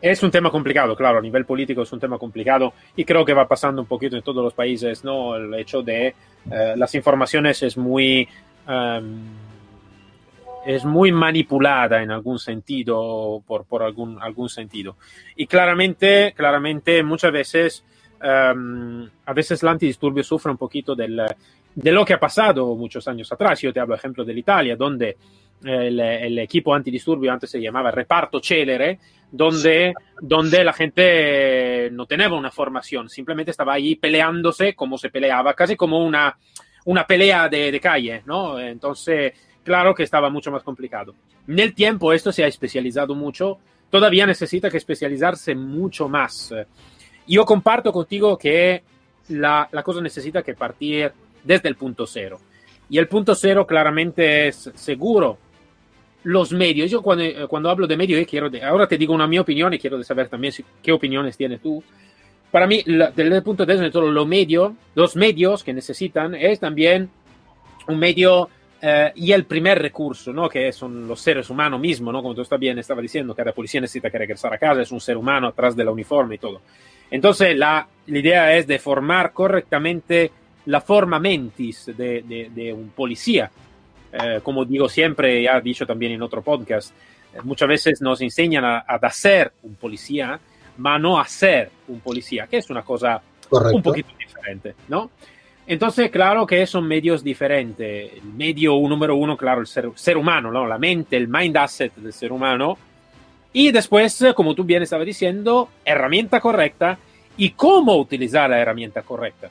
es 0.00 0.22
un 0.22 0.30
tema 0.30 0.50
complicado, 0.50 0.94
claro, 0.96 1.18
a 1.18 1.22
nivel 1.22 1.44
político 1.44 1.82
es 1.82 1.92
un 1.92 2.00
tema 2.00 2.18
complicado 2.18 2.72
y 2.94 3.04
creo 3.04 3.24
que 3.24 3.34
va 3.34 3.48
pasando 3.48 3.82
un 3.82 3.88
poquito 3.88 4.16
en 4.16 4.22
todos 4.22 4.44
los 4.44 4.54
países, 4.54 5.04
¿no? 5.04 5.36
El 5.36 5.52
hecho 5.54 5.82
de 5.82 6.14
las 6.76 6.94
informaciones 6.94 7.62
es 7.62 7.76
muy 7.76 8.28
es 10.68 10.84
muy 10.84 11.12
manipulada 11.12 12.02
en 12.02 12.10
algún 12.10 12.38
sentido, 12.38 13.42
por, 13.46 13.64
por 13.64 13.82
algún, 13.82 14.20
algún 14.20 14.50
sentido. 14.50 14.96
Y 15.34 15.46
claramente, 15.46 16.34
claramente 16.36 17.02
muchas 17.02 17.32
veces, 17.32 17.84
em, 18.20 19.08
a 19.24 19.32
veces 19.32 19.62
el 19.62 19.68
antidisturbio 19.70 20.22
sufre 20.22 20.52
un 20.52 20.58
poquito 20.58 20.94
del, 20.94 21.22
de 21.74 21.92
lo 21.92 22.04
que 22.04 22.12
ha 22.12 22.20
pasado 22.20 22.74
muchos 22.74 23.08
años 23.08 23.32
atrás. 23.32 23.62
Yo 23.62 23.72
te 23.72 23.80
hablo 23.80 23.94
ejemplo 23.94 24.26
de 24.26 24.34
Italia, 24.34 24.76
donde 24.76 25.16
el, 25.64 26.38
equipo 26.38 26.74
antidisturbio, 26.74 27.32
antes 27.32 27.50
se 27.50 27.60
llamaba 27.60 27.90
reparto 27.90 28.40
célere, 28.42 28.98
donde, 29.30 29.92
donde 30.20 30.64
la 30.64 30.72
gente 30.72 31.90
no 31.92 32.06
tenía 32.06 32.32
una 32.32 32.50
formación, 32.50 33.08
simplemente 33.08 33.50
estaba 33.50 33.74
ahí 33.74 33.96
peleándose 33.96 34.74
como 34.74 34.96
se 34.98 35.10
peleaba, 35.10 35.54
casi 35.54 35.76
como 35.76 36.04
una, 36.04 36.36
una 36.86 37.06
pelea 37.06 37.48
de, 37.48 37.70
de 37.70 37.80
calle, 37.80 38.22
¿no? 38.26 38.58
Entonces, 38.58 39.32
claro 39.62 39.94
que 39.94 40.04
estaba 40.04 40.30
mucho 40.30 40.50
más 40.50 40.62
complicado. 40.62 41.14
En 41.46 41.58
el 41.58 41.74
tiempo 41.74 42.12
esto 42.12 42.32
se 42.32 42.44
ha 42.44 42.46
especializado 42.46 43.14
mucho, 43.14 43.58
todavía 43.90 44.26
necesita 44.26 44.70
que 44.70 44.76
especializarse 44.76 45.54
mucho 45.54 46.08
más. 46.08 46.54
Yo 47.26 47.44
comparto 47.44 47.92
contigo 47.92 48.38
que 48.38 48.82
la, 49.28 49.68
la 49.72 49.82
cosa 49.82 50.00
necesita 50.00 50.42
que 50.42 50.54
partir 50.54 51.12
desde 51.44 51.68
el 51.68 51.76
punto 51.76 52.06
cero. 52.06 52.38
Y 52.90 52.98
el 52.98 53.08
punto 53.08 53.34
cero 53.34 53.66
claramente 53.66 54.48
es 54.48 54.70
seguro 54.74 55.38
los 56.28 56.52
medios. 56.52 56.90
Yo 56.90 57.00
cuando, 57.00 57.24
eh, 57.24 57.46
hablo 57.70 57.86
de 57.86 57.96
medios, 57.96 58.26
quiero 58.26 58.50
ahora 58.62 58.86
te 58.86 58.98
digo 58.98 59.14
una 59.14 59.26
mi 59.26 59.38
opinión 59.38 59.72
y 59.72 59.78
quiero 59.78 60.02
saber 60.04 60.28
también 60.28 60.52
qué 60.82 60.92
opiniones 60.92 61.36
tienes 61.36 61.60
tú. 61.60 61.82
Para 62.50 62.66
mí, 62.66 62.82
desde 62.84 63.36
el 63.36 63.42
punto 63.42 63.64
de 63.64 63.74
vista 63.74 64.00
de 64.00 64.12
los 64.12 64.26
medios, 64.26 64.72
los 64.94 65.16
medios 65.16 65.64
que 65.64 65.72
necesitan 65.72 66.34
es 66.34 66.60
también 66.60 67.08
un 67.88 67.98
medio 67.98 68.50
eh, 68.80 69.10
y 69.14 69.32
el 69.32 69.44
primer 69.44 69.80
recurso, 69.80 70.30
¿no? 70.32 70.50
que 70.50 70.70
son 70.70 71.08
los 71.08 71.18
seres 71.18 71.48
humanos 71.48 71.80
mismos, 71.80 72.12
¿no? 72.12 72.20
como 72.20 72.34
tú 72.34 72.42
estás 72.42 72.60
bien 72.60 72.78
estaba 72.78 73.00
diciendo, 73.00 73.34
la 73.36 73.52
policía 73.52 73.80
necesita 73.80 74.10
que 74.10 74.18
regresar 74.18 74.52
a 74.52 74.58
casa, 74.58 74.82
es 74.82 74.92
un 74.92 75.00
ser 75.00 75.16
humano 75.16 75.48
atrás 75.48 75.74
de 75.74 75.84
la 75.84 75.90
uniforme 75.90 76.34
y 76.34 76.38
todo. 76.38 76.60
Entonces, 77.10 77.56
la, 77.56 77.88
idea 78.06 78.54
es 78.54 78.66
de 78.66 78.78
formar 78.78 79.32
correctamente 79.32 80.30
la 80.66 80.82
forma 80.82 81.18
mentis 81.18 81.86
de, 81.86 82.22
de, 82.22 82.50
de 82.54 82.72
un 82.72 82.90
policía, 82.90 83.50
eh, 84.12 84.40
como 84.42 84.64
digo 84.64 84.88
siempre, 84.88 85.42
ya 85.42 85.58
he 85.58 85.60
dicho 85.60 85.86
también 85.86 86.12
en 86.12 86.22
otro 86.22 86.42
podcast, 86.42 86.92
eh, 87.34 87.38
muchas 87.42 87.68
veces 87.68 88.00
nos 88.00 88.20
enseñan 88.20 88.64
a, 88.64 88.78
a, 88.78 88.96
hacer 89.02 89.52
un 89.62 89.74
policía, 89.74 90.38
pero 90.76 90.98
no 90.98 91.18
a 91.18 91.26
ser 91.26 91.70
un 91.88 92.00
policía, 92.00 92.46
que 92.46 92.58
es 92.58 92.70
una 92.70 92.82
cosa 92.82 93.20
Correcto. 93.48 93.76
un 93.76 93.82
poquito 93.82 94.10
diferente, 94.18 94.74
¿no? 94.88 95.10
Entonces, 95.66 96.10
claro 96.10 96.46
que 96.46 96.66
son 96.66 96.88
medios 96.88 97.22
diferentes. 97.22 98.14
El 98.14 98.24
medio 98.24 98.72
número 98.88 99.16
uno, 99.16 99.36
claro, 99.36 99.60
el 99.60 99.66
ser, 99.66 99.90
ser 99.96 100.16
humano, 100.16 100.50
¿no? 100.50 100.66
La 100.66 100.78
mente, 100.78 101.16
el 101.18 101.28
mind 101.28 101.58
asset 101.58 101.94
del 101.94 102.14
ser 102.14 102.32
humano. 102.32 102.78
Y 103.52 103.70
después, 103.70 104.24
como 104.34 104.54
tú 104.54 104.64
bien 104.64 104.82
estabas 104.82 105.06
diciendo, 105.06 105.68
herramienta 105.84 106.40
correcta 106.40 106.98
y 107.36 107.50
cómo 107.50 107.96
utilizar 107.96 108.48
la 108.48 108.58
herramienta 108.58 109.02
correcta. 109.02 109.50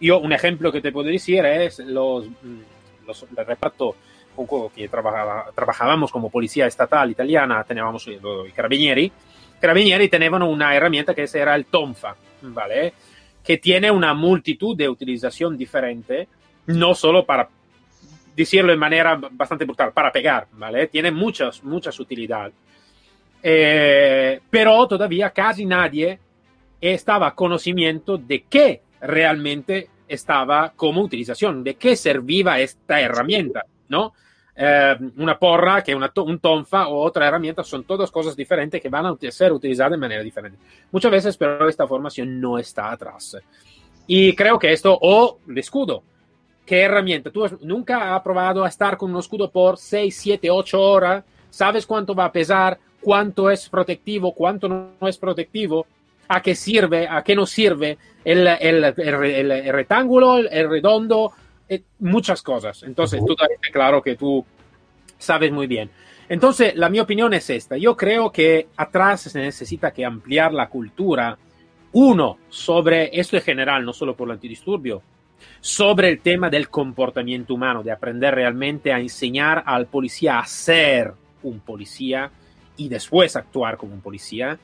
Yo, 0.00 0.18
un 0.18 0.32
ejemplo 0.32 0.72
que 0.72 0.80
te 0.80 0.92
puedo 0.92 1.08
decir 1.08 1.44
es 1.44 1.78
los 1.78 2.26
los, 3.10 3.26
el 3.36 3.46
reparto 3.46 3.96
con 4.34 4.70
que 4.70 4.88
trabajaba, 4.88 5.50
trabajábamos 5.54 6.10
como 6.10 6.30
policía 6.30 6.66
estatal 6.66 7.10
italiana, 7.10 7.64
teníamos 7.64 8.06
i 8.06 8.18
carabinieri, 8.54 9.12
carabinieri 9.60 10.08
tenevano 10.08 10.48
una 10.48 10.74
herramienta 10.74 11.14
que 11.14 11.28
era 11.32 11.54
el 11.54 11.66
TONFA, 11.66 12.16
¿vale? 12.42 12.94
Que 13.42 13.58
tiene 13.58 13.90
una 13.90 14.14
multitud 14.14 14.76
de 14.76 14.88
utilización 14.88 15.56
diferente, 15.56 16.28
no 16.66 16.94
solo 16.94 17.24
para 17.24 17.48
decirlo 18.34 18.70
de 18.70 18.78
manera 18.78 19.16
bastante 19.32 19.64
brutal, 19.64 19.92
para 19.92 20.12
pegar, 20.12 20.46
¿vale? 20.52 20.86
Tiene 20.86 21.10
muchas, 21.10 21.62
muchas 21.64 21.98
utilidades. 21.98 22.54
Eh, 23.42 24.40
pero 24.48 24.86
todavía 24.86 25.30
casi 25.30 25.64
nadie 25.64 26.18
estaba 26.80 27.28
a 27.28 27.34
conocimiento 27.34 28.16
de 28.16 28.44
qué 28.48 28.82
realmente 29.00 29.88
estaba 30.10 30.72
como 30.74 31.02
utilización, 31.02 31.62
de 31.62 31.74
qué 31.74 31.94
servía 31.94 32.58
esta 32.58 33.00
herramienta, 33.00 33.64
¿no? 33.88 34.12
Eh, 34.56 34.96
una 35.16 35.38
porra, 35.38 35.82
que 35.82 35.94
una, 35.94 36.12
un 36.16 36.38
tonfa 36.40 36.88
o 36.88 37.00
otra 37.02 37.28
herramienta 37.28 37.62
son 37.62 37.84
todas 37.84 38.10
cosas 38.10 38.36
diferentes 38.36 38.80
que 38.80 38.88
van 38.88 39.06
a 39.06 39.16
ser 39.30 39.52
utilizadas 39.52 39.92
de 39.92 39.96
manera 39.96 40.22
diferente. 40.22 40.58
Muchas 40.90 41.10
veces, 41.10 41.36
pero 41.36 41.68
esta 41.68 41.86
formación 41.86 42.40
no 42.40 42.58
está 42.58 42.90
atrás. 42.90 43.38
Y 44.06 44.34
creo 44.34 44.58
que 44.58 44.72
esto, 44.72 44.98
o 45.00 45.38
el 45.48 45.56
escudo, 45.56 46.02
¿qué 46.66 46.80
herramienta? 46.82 47.30
Tú 47.30 47.46
nunca 47.62 48.14
has 48.14 48.22
probado 48.22 48.64
a 48.64 48.68
estar 48.68 48.96
con 48.96 49.12
un 49.12 49.20
escudo 49.20 49.50
por 49.50 49.78
6, 49.78 50.14
7, 50.14 50.50
8 50.50 50.80
horas, 50.80 51.24
sabes 51.48 51.86
cuánto 51.86 52.14
va 52.14 52.24
a 52.24 52.32
pesar, 52.32 52.78
cuánto 53.00 53.48
es 53.48 53.68
protectivo, 53.68 54.34
cuánto 54.34 54.68
no 54.68 55.08
es 55.08 55.16
protectivo, 55.16 55.86
a 56.32 56.40
qué 56.42 56.54
sirve, 56.54 57.08
a 57.08 57.24
qué 57.24 57.34
no 57.34 57.44
sirve 57.44 57.98
el, 58.24 58.46
el, 58.46 58.84
el, 58.84 59.50
el 59.50 59.72
rectángulo, 59.72 60.38
el 60.38 60.70
redondo, 60.70 61.32
eh, 61.68 61.82
muchas 61.98 62.40
cosas. 62.40 62.84
Entonces, 62.84 63.20
tú 63.26 63.34
claro 63.72 64.00
que 64.00 64.14
tú 64.14 64.44
sabes 65.18 65.50
muy 65.50 65.66
bien. 65.66 65.90
Entonces, 66.28 66.76
la 66.76 66.88
mi 66.88 67.00
opinión 67.00 67.34
es 67.34 67.50
esta. 67.50 67.76
Yo 67.76 67.96
creo 67.96 68.30
que 68.30 68.68
atrás 68.76 69.22
se 69.22 69.40
necesita 69.40 69.90
que 69.90 70.04
ampliar 70.04 70.52
la 70.54 70.68
cultura, 70.68 71.36
uno, 71.92 72.38
sobre 72.48 73.10
esto 73.18 73.36
en 73.36 73.42
general, 73.42 73.84
no 73.84 73.92
solo 73.92 74.14
por 74.14 74.28
el 74.28 74.34
antidisturbio, 74.34 75.02
sobre 75.60 76.10
el 76.10 76.20
tema 76.20 76.48
del 76.48 76.68
comportamiento 76.68 77.54
humano, 77.54 77.82
de 77.82 77.90
aprender 77.90 78.36
realmente 78.36 78.92
a 78.92 79.00
enseñar 79.00 79.64
al 79.66 79.86
policía 79.86 80.38
a 80.38 80.46
ser 80.46 81.12
un 81.42 81.58
policía 81.58 82.30
y 82.76 82.88
después 82.88 83.34
actuar 83.34 83.76
como 83.76 83.94
un 83.94 84.00
policía 84.00 84.56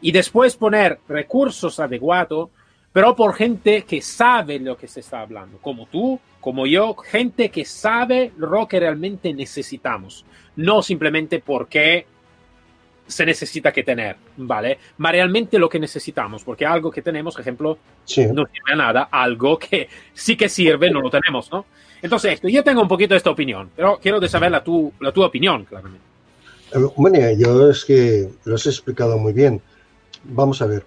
y 0.00 0.12
después 0.12 0.56
poner 0.56 0.98
recursos 1.08 1.80
adecuados, 1.80 2.50
pero 2.92 3.14
por 3.14 3.34
gente 3.34 3.82
que 3.82 4.00
sabe 4.00 4.58
lo 4.58 4.76
que 4.76 4.88
se 4.88 5.00
está 5.00 5.20
hablando, 5.20 5.58
como 5.58 5.86
tú, 5.86 6.18
como 6.40 6.66
yo, 6.66 6.94
gente 6.94 7.50
que 7.50 7.64
sabe 7.64 8.32
lo 8.36 8.66
que 8.66 8.80
realmente 8.80 9.32
necesitamos, 9.34 10.24
no 10.56 10.82
simplemente 10.82 11.40
porque 11.40 12.06
se 13.06 13.24
necesita 13.24 13.72
que 13.72 13.82
tener, 13.82 14.16
¿vale? 14.36 14.78
Pero 14.96 15.10
realmente 15.10 15.58
lo 15.58 15.68
que 15.68 15.80
necesitamos, 15.80 16.44
porque 16.44 16.66
algo 16.66 16.90
que 16.90 17.02
tenemos, 17.02 17.34
por 17.34 17.40
ejemplo, 17.40 17.78
sí. 18.04 18.26
no 18.26 18.46
sirve 18.46 18.72
a 18.72 18.76
nada, 18.76 19.08
algo 19.10 19.58
que 19.58 19.88
sí 20.12 20.36
que 20.36 20.48
sirve, 20.48 20.90
no 20.90 21.00
lo 21.00 21.10
tenemos, 21.10 21.50
¿no? 21.50 21.64
Entonces, 22.02 22.34
esto, 22.34 22.48
yo 22.48 22.62
tengo 22.62 22.82
un 22.82 22.88
poquito 22.88 23.16
esta 23.16 23.30
opinión, 23.30 23.70
pero 23.74 23.98
quiero 24.00 24.20
de 24.20 24.28
saber 24.28 24.50
la 24.50 24.62
tu, 24.62 24.92
la 25.00 25.10
tu 25.10 25.22
opinión, 25.24 25.64
claramente. 25.64 26.06
Bueno, 26.96 27.18
yo 27.32 27.70
es 27.70 27.84
que 27.84 28.28
lo 28.44 28.54
has 28.54 28.66
explicado 28.66 29.16
muy 29.16 29.32
bien 29.32 29.62
vamos 30.24 30.62
a 30.62 30.66
ver. 30.66 30.84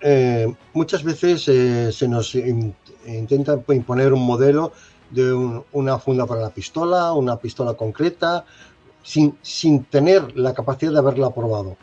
Eh, 0.00 0.52
muchas 0.72 1.04
veces 1.04 1.46
eh, 1.48 1.92
se 1.92 2.08
nos 2.08 2.34
in, 2.34 2.74
intenta 3.06 3.60
imponer 3.68 4.12
un 4.12 4.26
modelo 4.26 4.72
de 5.10 5.32
un, 5.32 5.64
una 5.72 5.98
funda 5.98 6.26
para 6.26 6.40
la 6.40 6.50
pistola, 6.50 7.12
una 7.12 7.36
pistola 7.36 7.74
concreta, 7.74 8.44
sin, 9.02 9.36
sin 9.42 9.84
tener 9.84 10.36
la 10.36 10.54
capacidad 10.54 10.92
de 10.92 10.98
haberla 10.98 11.30
probado. 11.30 11.76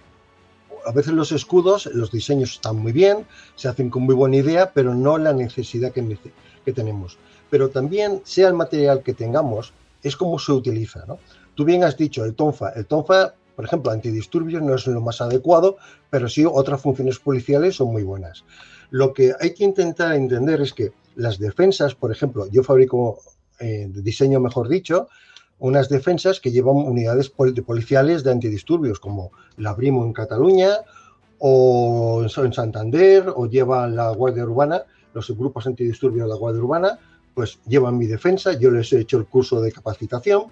A 0.86 0.92
veces 0.92 1.14
los 1.14 1.32
escudos, 1.32 1.86
los 1.88 2.12
diseños 2.12 2.54
están 2.54 2.78
muy 2.78 2.92
bien, 2.92 3.26
se 3.56 3.68
hacen 3.68 3.90
con 3.90 4.04
muy 4.04 4.16
buena 4.16 4.38
idea, 4.38 4.72
pero 4.74 4.96
no 4.96 5.18
la 5.18 5.34
necesidad 5.34 5.92
que, 5.92 6.18
que 6.66 6.74
tenemos. 6.74 7.18
Pero 7.50 7.70
también, 7.70 8.22
sea 8.24 8.48
el 8.48 8.54
material 8.54 9.04
que 9.04 9.14
tengamos, 9.14 9.74
es 10.02 10.16
como 10.16 10.40
se 10.40 10.52
utiliza. 10.52 11.06
¿no? 11.08 11.20
Tú 11.56 11.66
bien 11.66 11.84
has 11.84 11.98
dicho, 11.98 12.24
el 12.24 12.36
tonfa. 12.36 12.70
El 12.70 12.86
tonfa 12.86 13.34
por 13.60 13.66
ejemplo, 13.66 13.92
antidisturbios 13.92 14.64
no 14.64 14.74
es 14.74 14.88
lo 14.88 15.02
más 15.02 15.20
adecuado, 15.20 15.76
pero 16.10 16.30
sí 16.30 16.46
otras 16.50 16.80
funciones 16.80 17.20
policiales 17.20 17.76
son 17.76 17.92
muy 17.92 18.04
buenas. 18.04 18.46
Lo 18.90 19.14
que 19.14 19.34
hay 19.38 19.54
que 19.54 19.66
intentar 19.66 20.16
entender 20.16 20.62
es 20.62 20.72
que 20.72 20.94
las 21.18 21.40
defensas, 21.40 21.94
por 21.94 22.10
ejemplo, 22.10 22.48
yo 22.50 22.64
fabrico 22.64 23.20
eh, 23.60 23.90
diseño, 23.92 24.40
mejor 24.40 24.70
dicho, 24.70 25.10
unas 25.58 25.90
defensas 25.90 26.40
que 26.40 26.52
llevan 26.52 26.78
unidades 26.78 27.28
policiales 27.28 28.24
de 28.24 28.32
antidisturbios, 28.32 28.98
como 28.98 29.34
la 29.58 29.74
Brimo 29.74 30.06
en 30.06 30.14
Cataluña 30.14 30.70
o 31.40 32.24
en 32.24 32.54
Santander, 32.54 33.26
o 33.36 33.46
lleva 33.46 33.90
la 33.90 34.10
Guardia 34.12 34.46
Urbana, 34.46 34.84
los 35.14 35.30
grupos 35.32 35.68
antidisturbios 35.68 36.28
de 36.28 36.30
la 36.30 36.40
Guardia 36.40 36.62
Urbana, 36.62 36.98
pues 37.34 37.60
llevan 37.68 37.98
mi 37.98 38.06
defensa, 38.06 38.54
yo 38.54 38.72
les 38.72 38.94
he 38.94 39.02
hecho 39.02 39.18
el 39.18 39.26
curso 39.26 39.60
de 39.60 39.74
capacitación 39.74 40.44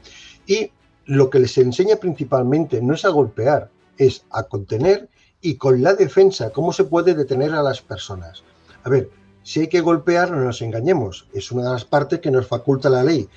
y 0.46 0.72
lo 1.08 1.30
que 1.30 1.40
les 1.40 1.58
enseña 1.58 1.96
principalmente 1.96 2.82
no 2.82 2.94
es 2.94 3.06
a 3.06 3.10
golpear, 3.10 3.72
es 3.98 4.26
a 4.30 4.44
contener 4.44 5.10
y 5.42 5.56
con 5.56 5.82
la 5.82 5.94
defensa, 5.94 6.52
cómo 6.52 6.74
se 6.74 6.84
puede 6.84 7.16
detener 7.16 7.54
a 7.54 7.64
las 7.64 7.82
personas. 7.82 8.44
A 8.84 8.90
ver, 8.90 9.10
si 9.42 9.62
hay 9.62 9.68
que 9.68 9.82
golpear, 9.82 10.30
no 10.30 10.44
nos 10.44 10.62
engañemos, 10.62 11.28
es 11.34 11.52
una 11.52 11.64
de 11.64 11.70
las 11.72 11.86
partes 11.86 12.20
que 12.20 12.32
nos 12.32 12.48
faculta 12.48 12.90
la 12.90 13.04
ley, 13.04 13.30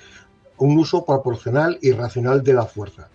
un 0.57 0.77
uso 0.77 1.05
proporcional 1.05 1.79
y 1.81 1.91
racional 1.91 2.43
de 2.43 2.53
la 2.53 2.65
fuerza. 2.65 3.07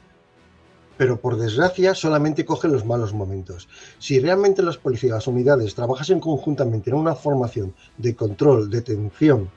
Pero 0.97 1.21
por 1.21 1.37
desgracia 1.37 1.95
solamente 1.95 2.47
cogen 2.47 2.73
los 2.73 2.87
malos 2.87 3.13
momentos. 3.13 3.69
Si 3.99 4.19
realmente 4.19 4.63
las 4.63 4.79
policías, 4.79 5.13
las 5.13 5.27
unidades, 5.27 5.75
trabajasen 5.75 6.21
conjuntamente 6.21 6.89
en 6.89 6.97
una 6.97 7.15
formación 7.15 7.75
de 7.99 8.17
control, 8.17 8.71
detención 8.71 9.51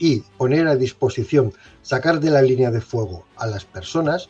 y 0.00 0.20
poner 0.38 0.66
a 0.66 0.74
disposición, 0.74 1.52
sacar 1.82 2.18
de 2.18 2.30
la 2.30 2.42
línea 2.42 2.72
de 2.72 2.80
fuego 2.80 3.26
a 3.36 3.46
las 3.46 3.64
personas 3.64 4.28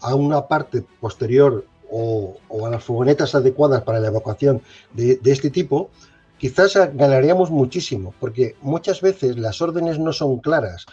a 0.00 0.16
una 0.16 0.48
parte 0.48 0.82
posterior 1.00 1.64
o, 1.88 2.38
a 2.66 2.70
las 2.70 2.82
furgonetas 2.82 3.34
adecuadas 3.36 3.82
para 3.82 4.00
la 4.00 4.08
evacuación 4.08 4.62
de, 4.94 5.16
de 5.16 5.30
este 5.30 5.50
tipo, 5.50 5.90
quizás 6.38 6.74
ganaríamos 6.94 7.50
muchísimo, 7.50 8.14
porque 8.18 8.56
muchas 8.62 9.00
veces 9.02 9.38
las 9.38 9.60
órdenes 9.60 9.98
no 9.98 10.12
son 10.12 10.38
claras 10.38 10.86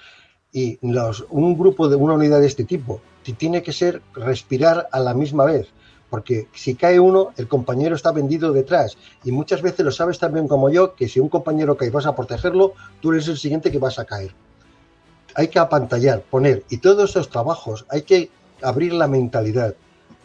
y 0.51 0.77
los, 0.81 1.25
un 1.29 1.57
grupo 1.57 1.87
de 1.87 1.95
una 1.95 2.15
unidad 2.15 2.41
de 2.41 2.47
este 2.47 2.65
tipo 2.65 3.01
tiene 3.37 3.61
que 3.61 3.73
ser 3.73 4.01
respirar 4.13 4.87
a 4.91 4.99
la 4.99 5.13
misma 5.13 5.45
vez. 5.45 5.67
Porque 6.09 6.47
si 6.53 6.75
cae 6.75 6.99
uno, 6.99 7.33
el 7.37 7.47
compañero 7.47 7.95
está 7.95 8.11
vendido 8.11 8.51
detrás. 8.51 8.97
Y 9.23 9.31
muchas 9.31 9.61
veces 9.61 9.85
lo 9.85 9.91
sabes 9.91 10.17
también 10.17 10.47
como 10.47 10.69
yo, 10.69 10.95
que 10.95 11.07
si 11.07 11.19
un 11.19 11.29
compañero 11.29 11.77
cae 11.77 11.89
y 11.89 11.91
vas 11.91 12.07
a 12.07 12.15
protegerlo, 12.15 12.73
tú 12.99 13.11
eres 13.11 13.27
el 13.27 13.37
siguiente 13.37 13.71
que 13.71 13.77
vas 13.77 13.99
a 13.99 14.05
caer. 14.05 14.33
Hay 15.35 15.49
que 15.49 15.59
apantallar, 15.59 16.21
poner. 16.21 16.63
Y 16.69 16.77
todos 16.77 17.11
esos 17.11 17.29
trabajos 17.29 17.85
hay 17.89 18.01
que 18.01 18.31
abrir 18.61 18.93
la 18.93 19.07
mentalidad. 19.07 19.75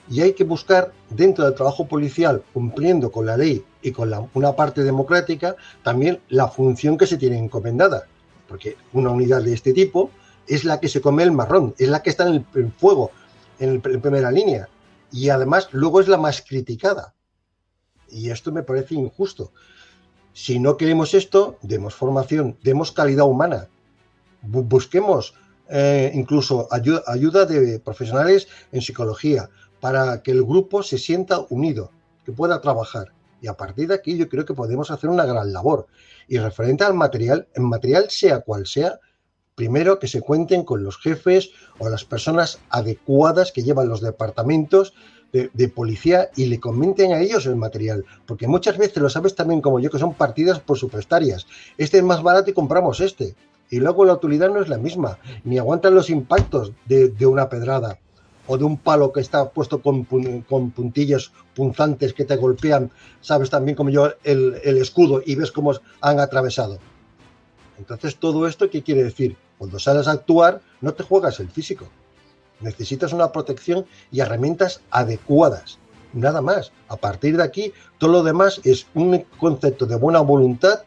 Y 0.08 0.20
hay 0.20 0.32
que 0.32 0.44
buscar 0.44 0.92
dentro 1.10 1.44
del 1.44 1.54
trabajo 1.54 1.86
policial, 1.86 2.42
cumpliendo 2.52 3.10
con 3.10 3.26
la 3.26 3.36
ley 3.36 3.64
y 3.82 3.90
con 3.90 4.12
una 4.34 4.52
parte 4.56 4.82
democrática, 4.82 5.56
también 5.82 6.20
la 6.28 6.48
función 6.48 6.96
que 6.96 7.06
se 7.06 7.18
tiene 7.18 7.38
encomendada. 7.38 8.04
Porque 8.48 8.76
una 8.92 9.10
unidad 9.10 9.42
de 9.42 9.54
este 9.54 9.72
tipo 9.72 10.10
es 10.46 10.64
la 10.64 10.80
que 10.80 10.88
se 10.88 11.00
come 11.00 11.22
el 11.22 11.32
marrón, 11.32 11.74
es 11.78 11.88
la 11.88 12.02
que 12.02 12.10
está 12.10 12.26
en 12.28 12.46
el 12.54 12.72
fuego, 12.72 13.10
en, 13.58 13.80
en 13.84 14.00
primera 14.00 14.30
línea 14.30 14.68
y 15.14 15.28
además 15.28 15.68
luego 15.70 16.00
es 16.00 16.08
la 16.08 16.16
más 16.16 16.42
criticada. 16.42 17.14
Y 18.10 18.30
esto 18.30 18.50
me 18.50 18.64
parece 18.64 18.96
injusto. 18.96 19.52
Si 20.32 20.58
no 20.58 20.76
queremos 20.76 21.14
esto, 21.14 21.56
demos 21.62 21.94
formación, 21.94 22.58
demos 22.64 22.90
calidad 22.90 23.24
humana, 23.24 23.68
busquemos 24.42 25.34
eh, 25.70 26.10
incluso 26.14 26.66
ayuda, 26.72 27.04
ayuda 27.06 27.46
de 27.46 27.78
profesionales 27.78 28.48
en 28.72 28.82
psicología 28.82 29.48
para 29.78 30.20
que 30.20 30.32
el 30.32 30.42
grupo 30.42 30.82
se 30.82 30.98
sienta 30.98 31.46
unido, 31.48 31.92
que 32.24 32.32
pueda 32.32 32.60
trabajar. 32.60 33.12
Y 33.40 33.46
a 33.46 33.54
partir 33.54 33.86
de 33.86 33.94
aquí 33.94 34.16
yo 34.16 34.28
creo 34.28 34.44
que 34.44 34.54
podemos 34.54 34.90
hacer 34.90 35.10
una 35.10 35.24
gran 35.24 35.52
labor. 35.52 35.86
Y 36.26 36.38
referente 36.38 36.82
al 36.82 36.94
material, 36.94 37.46
en 37.54 37.68
material 37.68 38.06
sea 38.10 38.40
cual 38.40 38.66
sea, 38.66 38.98
primero 39.54 39.98
que 39.98 40.08
se 40.08 40.20
cuenten 40.20 40.64
con 40.64 40.82
los 40.82 40.98
jefes 40.98 41.50
o 41.78 41.88
las 41.88 42.04
personas 42.04 42.58
adecuadas 42.70 43.52
que 43.52 43.62
llevan 43.62 43.88
los 43.88 44.00
departamentos 44.00 44.94
de, 45.32 45.68
policía 45.68 46.30
y 46.36 46.46
le 46.46 46.60
comenten 46.60 47.12
a 47.12 47.18
ellos 47.18 47.46
el 47.46 47.56
material, 47.56 48.04
porque 48.24 48.46
muchas 48.46 48.78
veces 48.78 49.02
lo 49.02 49.10
sabes 49.10 49.34
también 49.34 49.60
como 49.60 49.80
yo 49.80 49.90
que 49.90 49.98
son 49.98 50.14
partidas 50.14 50.60
por 50.60 50.78
superestarias. 50.78 51.48
Este 51.76 51.98
es 51.98 52.04
más 52.04 52.22
barato 52.22 52.50
y 52.50 52.54
compramos 52.54 53.00
este. 53.00 53.34
Y 53.68 53.80
luego 53.80 54.04
la 54.04 54.12
utilidad 54.12 54.50
no 54.50 54.62
es 54.62 54.68
la 54.68 54.78
misma, 54.78 55.18
ni 55.42 55.58
aguantan 55.58 55.96
los 55.96 56.08
impactos 56.08 56.70
de, 56.86 57.26
una 57.26 57.48
pedrada 57.48 57.98
o 58.46 58.56
de 58.58 58.62
un 58.62 58.76
palo 58.76 59.10
que 59.10 59.20
está 59.20 59.50
puesto 59.50 59.82
con, 59.82 60.04
con, 60.04 60.70
puntillas 60.70 61.32
punzantes 61.56 62.12
que 62.12 62.24
te 62.24 62.36
golpean, 62.36 62.92
sabes 63.20 63.50
también 63.50 63.74
como 63.74 63.90
yo 63.90 64.12
el 64.22 64.76
escudo 64.76 65.20
y 65.26 65.34
ves 65.34 65.50
cómo 65.50 65.72
han 66.00 66.20
atravesado. 66.20 66.78
Entonces, 67.78 68.16
todo 68.16 68.46
esto, 68.46 68.70
¿qué 68.70 68.82
quiere 68.82 69.02
decir? 69.02 69.36
Cuando 69.58 69.78
sales 69.78 70.08
a 70.08 70.12
actuar, 70.12 70.60
no 70.80 70.94
te 70.94 71.02
juegas 71.02 71.40
el 71.40 71.48
físico. 71.48 71.86
Necesitas 72.60 73.12
una 73.12 73.32
protección 73.32 73.86
y 74.10 74.20
herramientas 74.20 74.80
adecuadas. 74.90 75.78
Nada 76.12 76.40
más. 76.40 76.72
A 76.88 76.96
partir 76.96 77.36
de 77.36 77.42
aquí, 77.42 77.72
todo 77.98 78.12
lo 78.12 78.22
demás 78.22 78.60
es 78.64 78.86
un 78.94 79.24
concepto 79.38 79.86
de 79.86 79.96
buena 79.96 80.20
voluntad 80.20 80.82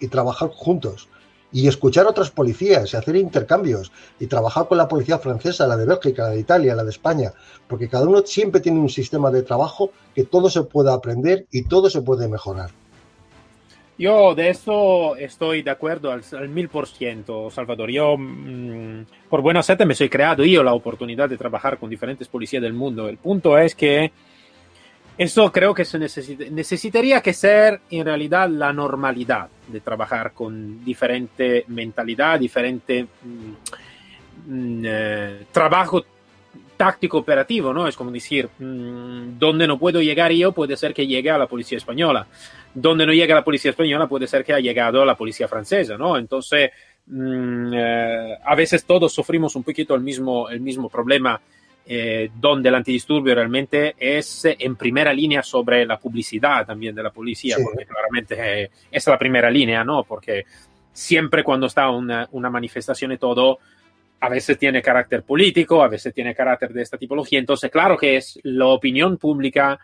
y 0.00 0.08
trabajar 0.08 0.50
juntos. 0.50 1.08
Y 1.52 1.68
escuchar 1.68 2.06
a 2.06 2.10
otras 2.10 2.32
policías 2.32 2.92
y 2.92 2.96
hacer 2.96 3.14
intercambios. 3.14 3.92
Y 4.18 4.26
trabajar 4.26 4.66
con 4.66 4.78
la 4.78 4.88
policía 4.88 5.18
francesa, 5.18 5.68
la 5.68 5.76
de 5.76 5.86
Bélgica, 5.86 6.24
la 6.24 6.30
de 6.30 6.40
Italia, 6.40 6.74
la 6.74 6.82
de 6.82 6.90
España. 6.90 7.32
Porque 7.68 7.88
cada 7.88 8.08
uno 8.08 8.22
siempre 8.26 8.60
tiene 8.60 8.80
un 8.80 8.90
sistema 8.90 9.30
de 9.30 9.42
trabajo 9.42 9.90
que 10.14 10.24
todo 10.24 10.50
se 10.50 10.62
puede 10.64 10.92
aprender 10.92 11.46
y 11.52 11.62
todo 11.62 11.88
se 11.88 12.02
puede 12.02 12.26
mejorar. 12.26 12.70
Yo 13.96 14.34
de 14.34 14.48
eso 14.48 15.14
estoy 15.16 15.62
de 15.62 15.70
acuerdo 15.70 16.10
al, 16.10 16.48
mil 16.48 16.68
por 16.68 16.88
ciento, 16.88 17.48
Salvador. 17.50 17.90
Yo, 17.90 18.16
mm, 18.18 19.04
por 19.28 19.40
buena 19.40 19.62
suerte, 19.62 19.86
me 19.86 19.94
soy 19.94 20.08
creado 20.08 20.44
yo 20.44 20.62
la 20.64 20.74
oportunidad 20.74 21.28
de 21.28 21.36
trabajar 21.36 21.78
con 21.78 21.88
diferentes 21.88 22.26
policías 22.26 22.62
del 22.62 22.72
mundo. 22.72 23.08
El 23.08 23.18
punto 23.18 23.56
es 23.56 23.74
que 23.74 24.10
eso 25.16 25.52
creo 25.52 25.72
que 25.72 25.84
se 25.84 25.98
necesitaría 25.98 27.20
que 27.20 27.32
ser 27.32 27.82
en 27.88 28.04
realidad 28.04 28.48
la 28.48 28.72
normalidad 28.72 29.48
de 29.68 29.80
trabajar 29.80 30.32
con 30.32 30.84
diferente 30.84 31.64
mentalidad, 31.68 32.40
diferente 32.40 33.06
mm, 33.22 34.52
mm, 34.52 34.82
eh, 34.84 35.44
trabajo 35.52 36.04
táctico 36.76 37.18
operativo, 37.18 37.72
¿no? 37.72 37.86
Es 37.86 37.96
como 37.96 38.10
decir, 38.10 38.48
donde 38.58 39.66
no 39.66 39.78
puedo 39.78 40.00
llegar 40.02 40.32
yo 40.32 40.52
puede 40.52 40.76
ser 40.76 40.94
que 40.94 41.06
llegue 41.06 41.30
a 41.30 41.38
la 41.38 41.46
policía 41.46 41.78
española 41.78 42.26
donde 42.74 43.06
no 43.06 43.12
llega 43.12 43.34
la 43.34 43.44
policía 43.44 43.70
española 43.70 44.08
puede 44.08 44.26
ser 44.26 44.44
que 44.44 44.52
ha 44.52 44.58
llegado 44.58 45.04
la 45.04 45.16
policía 45.16 45.46
francesa, 45.46 45.96
¿no? 45.96 46.18
Entonces, 46.18 46.72
mm, 47.06 47.72
eh, 47.72 48.38
a 48.44 48.54
veces 48.56 48.84
todos 48.84 49.12
sufrimos 49.12 49.54
un 49.54 49.62
poquito 49.62 49.94
el 49.94 50.00
mismo, 50.00 50.48
el 50.48 50.60
mismo 50.60 50.88
problema, 50.88 51.40
eh, 51.86 52.30
donde 52.34 52.68
el 52.68 52.74
antidisturbio 52.74 53.34
realmente 53.34 53.94
es 53.98 54.44
en 54.46 54.74
primera 54.74 55.12
línea 55.12 55.42
sobre 55.42 55.86
la 55.86 55.98
publicidad 55.98 56.66
también 56.66 56.94
de 56.94 57.02
la 57.02 57.10
policía, 57.10 57.56
porque 57.62 57.86
claramente 57.86 58.62
eh, 58.64 58.70
es 58.90 59.06
la 59.06 59.18
primera 59.18 59.50
línea, 59.50 59.84
¿no? 59.84 60.02
Porque 60.02 60.44
siempre 60.92 61.44
cuando 61.44 61.66
está 61.66 61.90
una, 61.90 62.28
una 62.32 62.50
manifestación 62.50 63.12
y 63.12 63.18
todo, 63.18 63.58
a 64.24 64.28
veces 64.28 64.58
tiene 64.58 64.80
carácter 64.80 65.22
político, 65.22 65.82
a 65.82 65.88
veces 65.88 66.14
tiene 66.14 66.34
carácter 66.34 66.72
de 66.72 66.82
esta 66.82 66.96
tipología, 66.96 67.38
entonces 67.38 67.70
claro 67.70 67.96
que 67.96 68.16
es 68.16 68.38
la 68.42 68.66
opinión 68.66 69.18
pública 69.18 69.78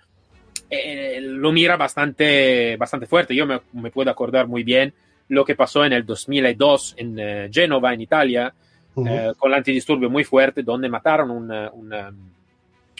eh, 0.70 1.18
lo 1.20 1.50
mira 1.53 1.76
bastante, 1.76 2.76
bastante 2.76 3.07
fuerte. 3.07 3.35
Yo 3.35 3.44
me, 3.46 3.90
puedo 3.90 4.11
acordar 4.11 4.46
muy 4.46 4.62
bien 4.62 4.94
lo 5.29 5.44
que 5.44 5.57
pasó 5.57 5.85
en 5.85 5.92
el 5.92 6.07
2002 6.07 6.94
en 6.96 7.18
uh, 7.18 7.53
Génova, 7.53 7.92
en 7.92 8.00
Italia, 8.00 8.55
uh, 8.94 9.35
con 9.37 9.50
el 9.50 9.59
antidisturbio 9.59 10.09
muy 10.09 10.24
fuerte, 10.24 10.62
donde 10.62 10.88
mataron 10.88 11.31
un, 11.31 11.50
un 11.50 11.92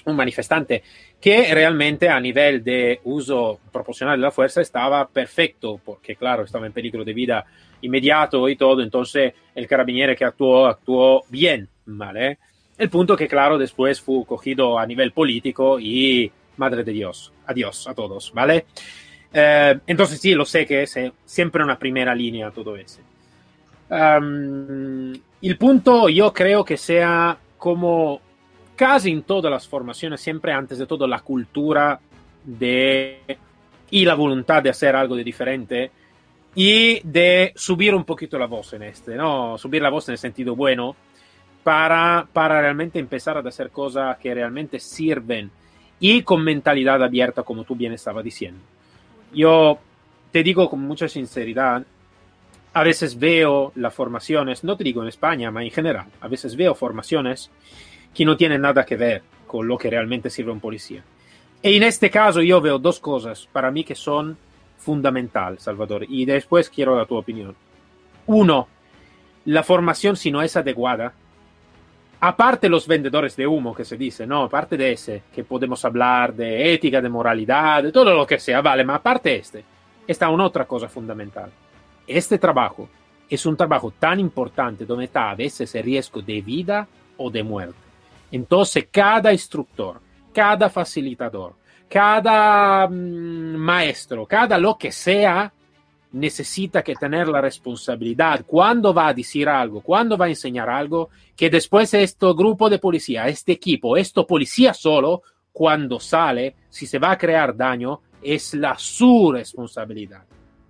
manifestante 0.07 0.83
que 1.21 1.53
realmente 1.55 2.09
a 2.09 2.21
nivel 2.21 2.65
de 2.65 3.01
uso 3.05 3.61
proporcional 3.73 4.19
de 4.19 4.23
la 4.23 4.31
fuerza 4.31 4.61
estaba 4.61 5.07
perfecto, 5.09 5.81
porque 5.85 6.17
claro, 6.17 6.45
estaba 6.45 6.67
en 6.67 6.73
peligro 6.73 7.05
de 7.05 7.13
vida 7.13 7.45
inmediato 7.83 8.49
y 8.49 8.57
todo, 8.57 8.83
entonces 8.83 9.33
el 9.55 9.67
carabiniere 9.67 10.17
que 10.17 10.25
actuó, 10.25 10.67
actuó 10.67 11.25
bien, 11.29 11.69
¿vale? 11.87 12.39
El 12.77 12.89
punto 12.89 13.17
que 13.17 13.29
claro, 13.29 13.59
después 13.59 14.01
fue 14.01 14.25
cogido 14.25 14.79
a 14.79 14.87
nivel 14.87 15.13
político 15.13 15.79
y 15.79 16.31
Madre 16.57 16.85
de 16.85 16.93
Dios. 16.93 17.33
Adiós 17.47 17.89
a 17.89 17.95
todos, 17.95 18.33
¿vale? 18.35 18.67
Eh, 19.33 19.79
entonces 19.87 20.21
sí, 20.21 20.35
lo 20.35 20.45
sé 20.45 20.67
que 20.67 20.83
es 20.83 20.97
eh, 20.97 21.13
siempre 21.25 21.65
una 21.65 21.79
primera 21.79 22.15
línea 22.15 22.51
todo 22.51 22.77
eso. 22.77 23.01
el 23.91 25.57
punto 25.59 26.09
yo 26.09 26.33
creo 26.33 26.65
que 26.65 26.77
sea 26.77 27.39
como 27.57 28.21
casi 28.81 29.11
en 29.11 29.25
todas 29.25 29.53
las 29.53 29.69
formaciones, 29.69 30.23
siempre 30.23 30.55
antes 30.55 30.79
de 30.79 30.87
todo 30.87 31.07
la 31.07 31.21
cultura 31.21 32.01
de 32.43 33.37
y 33.91 34.07
la 34.07 34.15
voluntad 34.15 34.63
de 34.63 34.71
hacer 34.71 34.97
algo 34.97 35.15
de 35.17 35.23
diferente 35.23 35.91
y 36.55 36.99
de 37.05 37.53
subir 37.57 37.95
un 37.95 38.05
poquito 38.05 38.39
la 38.39 38.47
voz 38.47 38.73
en 38.73 38.85
este, 38.85 39.17
¿no? 39.17 39.59
Subir 39.59 39.83
la 39.83 39.91
voz 39.91 40.09
en 40.09 40.13
el 40.13 40.19
sentido 40.19 40.57
bueno 40.57 40.97
para, 41.63 42.27
para 42.33 42.59
realmente 42.63 42.99
empezar 42.99 43.37
a 43.37 43.47
hacer 43.47 43.69
cosas 43.69 44.17
que 44.17 44.33
realmente 44.33 44.81
sirven 44.81 45.51
y 45.99 46.23
con 46.23 46.43
mentalidad 46.43 47.03
abierta, 47.03 47.43
como 47.43 47.65
tú 47.65 47.77
bien 47.77 47.93
estabas 47.93 48.25
diciendo. 48.25 48.63
Yo 49.35 49.79
te 50.33 50.43
digo 50.43 50.71
con 50.71 50.81
mucha 50.81 51.07
sinceridad, 51.07 51.85
a 52.73 52.83
veces 52.83 53.19
veo 53.19 53.73
las 53.75 53.93
formaciones, 53.93 54.65
no 54.65 54.75
te 54.75 54.85
digo 54.85 55.03
en 55.03 55.09
España, 55.09 55.51
pero 55.53 55.65
en 55.67 55.71
general, 55.71 56.07
a 56.19 56.29
veces 56.29 56.57
veo 56.57 56.75
formaciones 56.75 57.51
que 58.15 58.25
no 58.25 58.37
tienen 58.37 58.63
nada 58.63 58.85
que 58.85 58.97
ver 58.97 59.23
con 59.47 59.67
lo 59.67 59.79
que 59.79 59.91
realmente 59.91 60.31
sirve 60.31 60.53
un 60.53 60.61
policía. 60.61 61.03
Y 61.63 61.77
en 61.77 61.83
este 61.83 62.11
caso 62.11 62.43
yo 62.43 62.61
veo 62.61 62.79
dos 62.79 63.01
cosas 63.01 63.49
para 63.53 63.71
mí 63.71 63.85
que 63.85 63.95
son 63.95 64.37
fundamentales, 64.79 65.63
Salvador, 65.63 66.07
y 66.09 66.25
después 66.25 66.71
quiero 66.71 66.97
la 66.97 67.05
tu 67.05 67.17
opinión. 67.17 67.55
Uno, 68.27 68.69
la 69.45 69.63
formación 69.63 70.17
si 70.17 70.31
no 70.31 70.43
es 70.43 70.57
adecuada 70.57 71.13
aparte 72.21 72.69
los 72.69 72.87
vendedores 72.87 73.35
de 73.35 73.47
humo 73.47 73.75
que 73.75 73.85
se 73.85 73.97
dice, 73.97 74.27
¿no? 74.27 74.45
Aparte 74.45 74.77
de 74.77 74.93
ese, 74.93 75.23
que 75.35 75.45
podemos 75.45 75.85
hablar 75.85 76.35
de 76.35 76.75
ética, 76.75 77.01
de 77.01 77.09
moralidad, 77.09 77.83
de 77.83 77.93
todo 77.93 78.15
lo 78.15 78.27
que 78.27 78.39
sea, 78.39 78.61
vale, 78.61 78.85
pero 78.85 78.95
aparte 78.95 79.37
este, 79.37 79.65
está 80.07 80.29
una 80.29 80.45
otra 80.45 80.67
cosa 80.67 80.89
fundamental. 80.89 81.51
Este 82.07 82.39
trabajo 82.39 82.89
es 83.29 83.47
un 83.47 83.57
trabajo 83.57 83.93
tan 83.99 84.21
importante 84.21 84.85
donde 84.85 85.07
está 85.07 85.31
a 85.31 85.35
veces 85.35 85.75
el 85.75 85.85
riesgo 85.85 86.21
de 86.21 86.43
vida 86.43 86.87
o 87.17 87.31
de 87.31 87.43
muerte. 87.43 87.90
Entonces, 88.33 88.89
cada 88.91 89.33
instructor, 89.33 90.01
cada 90.33 90.71
facilitador, 90.71 91.55
cada 91.89 92.87
mm, 92.89 93.57
maestro, 93.57 94.27
cada 94.27 94.59
lo 94.59 94.77
que 94.79 94.93
sea, 94.93 95.53
necesita 96.13 96.83
que 96.83 96.95
tener 96.95 97.29
la 97.29 97.41
responsabilidad. 97.41 98.45
Cuando 98.47 98.93
va 98.93 99.09
a 99.09 99.15
decir 99.15 99.49
algo, 99.49 99.81
cuando 99.81 100.17
va 100.17 100.27
a 100.27 100.31
enseñar 100.31 100.69
algo, 100.69 101.11
que 101.37 101.51
después 101.51 101.93
este 101.95 102.27
grupo 102.33 102.69
de 102.69 102.79
policía, 102.79 103.29
este 103.29 103.53
equipo, 103.53 103.97
esto 103.97 104.27
policía 104.27 104.75
solo, 104.75 105.23
cuando 105.53 106.01
sale, 106.01 106.57
si 106.69 106.87
se 106.87 106.99
va 106.99 107.13
a 107.13 107.19
crear 107.19 107.57
daño, 107.57 108.01
es 108.23 108.55
la 108.55 108.77
su 108.79 109.33
responsabilidad, 109.33 110.23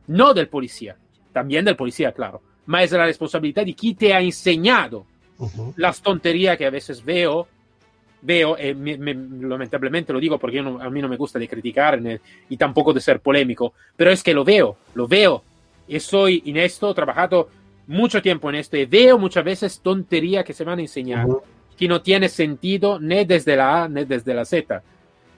no 0.07 0.33
del 0.33 0.49
policía, 0.49 0.97
también 1.33 1.65
del 1.65 1.77
policía, 1.77 2.13
claro, 2.13 2.43
mas 2.67 2.85
es 2.85 2.93
la 2.93 3.07
responsabilidad 3.07 3.65
de 3.65 3.75
quien 3.75 3.97
te 3.97 4.15
ha 4.15 4.21
enseñado 4.21 5.07
las 5.77 6.03
tonterías 6.03 6.57
que 6.57 6.67
a 6.67 6.71
veces 6.71 7.05
veo 7.05 7.47
veo, 8.23 8.57
eh, 8.59 8.75
lamentablemente 8.75 10.13
lo 10.13 10.21
digo 10.21 10.39
porque 10.39 10.59
a 10.59 10.91
mí 10.91 11.01
no 11.01 11.09
me 11.09 11.17
gusta 11.17 11.39
de 11.39 11.49
criticar 11.49 12.01
y 12.49 12.57
tampoco 12.57 12.93
de 12.93 13.01
ser 13.01 13.21
polémico, 13.21 13.73
pero 13.97 14.11
es 14.11 14.23
que 14.23 14.35
lo 14.35 14.45
veo, 14.45 14.77
lo 14.95 15.09
veo. 15.09 15.43
Y 15.89 15.99
soy 16.01 16.43
en 16.47 16.59
esto, 16.59 16.91
he 16.91 16.95
trabajado 16.95 17.49
mucho 17.87 18.23
tiempo 18.23 18.49
en 18.51 18.57
esto 18.57 18.77
y 18.77 18.85
veo 18.85 19.19
muchas 19.19 19.45
veces 19.45 19.81
tonterías 19.81 20.45
que 20.45 20.53
se 20.53 20.65
van 20.65 20.79
a 20.79 20.83
enseñar 20.83 21.27
que 21.77 21.89
no 21.89 22.03
tiene 22.03 22.29
sentido 22.29 23.01
ni 23.01 23.25
desde 23.25 23.57
la 23.57 23.85
A 23.85 23.89
ni 23.89 24.05
desde 24.05 24.35
la 24.35 24.45
Z. 24.45 24.83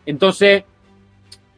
Entonces, 0.04 0.64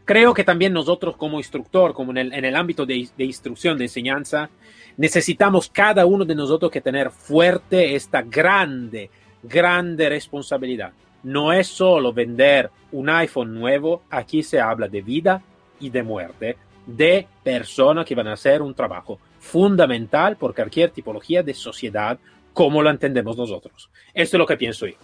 creo 0.04 0.34
que 0.34 0.44
también 0.44 0.72
nosotros 0.72 1.16
como 1.16 1.38
instructor, 1.38 1.94
como 1.94 2.10
en 2.12 2.18
el, 2.18 2.32
en 2.32 2.44
el 2.44 2.56
ámbito 2.56 2.86
de, 2.86 3.08
de, 3.16 3.24
instrucción, 3.24 3.78
de 3.78 3.84
enseñanza, 3.84 4.50
necesitamos 4.96 5.68
cada 5.68 6.06
uno 6.06 6.24
de 6.24 6.34
nosotros 6.34 6.70
que 6.70 6.80
tener 6.80 7.10
fuerte 7.10 7.94
esta 7.94 8.22
grande, 8.22 9.10
grande 9.42 10.08
responsabilidad. 10.08 10.92
No 11.22 11.52
es 11.52 11.68
solo 11.68 12.12
vender 12.12 12.70
un 12.92 13.08
iPhone 13.08 13.54
nuevo, 13.54 14.02
aquí 14.10 14.42
se 14.42 14.60
habla 14.60 14.88
de 14.88 15.02
vida 15.02 15.42
y 15.80 15.90
de 15.90 16.02
muerte 16.02 16.56
de 16.86 17.26
personas 17.42 18.04
que 18.04 18.14
van 18.14 18.28
a 18.28 18.34
hacer 18.34 18.62
un 18.62 18.74
trabajo 18.74 19.18
fundamental 19.38 20.36
por 20.36 20.54
cualquier 20.54 20.90
tipología 20.90 21.42
de 21.42 21.54
sociedad 21.54 22.18
como 22.52 22.82
lo 22.82 22.90
entendemos 22.90 23.36
nosotros. 23.36 23.90
Esto 24.12 24.36
es 24.36 24.38
lo 24.38 24.46
que 24.46 24.56
pienso 24.56 24.86
yo. 24.86 24.94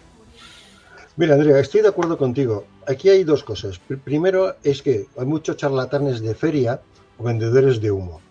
Mira, 1.20 1.34
Andrea, 1.34 1.60
estoy 1.60 1.82
de 1.82 1.88
acuerdo 1.88 2.16
contigo. 2.16 2.64
Aquí 2.86 3.10
hay 3.10 3.24
dos 3.24 3.44
cosas. 3.44 3.78
Primero 4.04 4.56
es 4.62 4.80
que 4.80 5.06
hay 5.18 5.26
muchos 5.26 5.58
charlatanes 5.58 6.22
de 6.22 6.34
feria 6.34 6.80
o 7.18 7.24
vendedores 7.24 7.78
de 7.82 7.90
humo. 7.90 8.22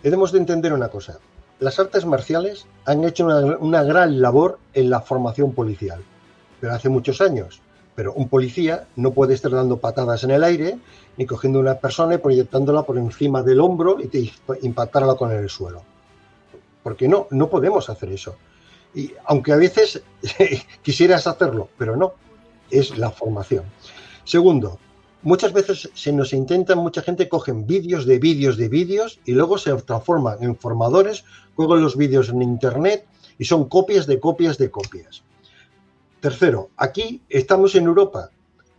Debemos 0.00 0.30
de 0.30 0.38
entender 0.38 0.72
una 0.72 0.86
cosa. 0.86 1.18
Las 1.58 1.80
artes 1.80 2.06
marciales 2.06 2.68
han 2.84 3.02
hecho 3.02 3.26
una, 3.26 3.82
gran 3.82 4.20
labor 4.20 4.60
en 4.74 4.90
la 4.90 5.00
formación 5.00 5.54
policial, 5.54 6.04
pero 6.60 6.72
hace 6.72 6.88
muchos 6.88 7.20
años. 7.20 7.60
Pero 7.96 8.12
un 8.12 8.28
policía 8.28 8.86
no 8.94 9.10
puede 9.10 9.34
estar 9.34 9.50
dando 9.50 9.78
patadas 9.78 10.22
en 10.22 10.30
el 10.30 10.44
aire 10.44 10.78
ni 11.16 11.26
cogiendo 11.26 11.58
una 11.58 11.80
persona 11.80 12.14
y 12.14 12.18
proyectándola 12.18 12.84
por 12.84 12.96
encima 12.96 13.42
del 13.42 13.58
hombro 13.58 13.98
y 14.00 14.32
impactarla 14.62 15.16
con 15.16 15.32
el 15.32 15.50
suelo. 15.50 15.82
Porque 16.84 17.08
no, 17.08 17.26
no 17.32 17.50
podemos 17.50 17.90
hacer 17.90 18.12
eso. 18.12 18.36
Y 18.94 19.12
aunque 19.24 19.52
a 19.52 19.56
veces 19.56 20.00
quisieras 20.82 21.26
hacerlo, 21.26 21.70
pero 21.76 21.96
no, 21.96 22.14
es 22.70 22.96
la 22.98 23.10
formación. 23.10 23.64
Segundo, 24.24 24.78
muchas 25.22 25.52
veces 25.52 25.90
se 25.94 26.12
nos 26.12 26.32
intentan, 26.32 26.78
mucha 26.78 27.02
gente 27.02 27.28
cogen 27.28 27.66
vídeos 27.66 28.06
de 28.06 28.18
vídeos 28.18 28.56
de 28.56 28.68
vídeos 28.68 29.20
y 29.24 29.32
luego 29.32 29.58
se 29.58 29.72
transforman 29.74 30.42
en 30.42 30.56
formadores, 30.56 31.24
juegan 31.54 31.82
los 31.82 31.96
vídeos 31.96 32.28
en 32.28 32.42
internet 32.42 33.06
y 33.38 33.44
son 33.44 33.68
copias 33.68 34.06
de 34.06 34.20
copias 34.20 34.58
de 34.58 34.70
copias. 34.70 35.22
Tercero, 36.20 36.70
aquí 36.76 37.22
estamos 37.28 37.74
en 37.74 37.84
Europa 37.84 38.30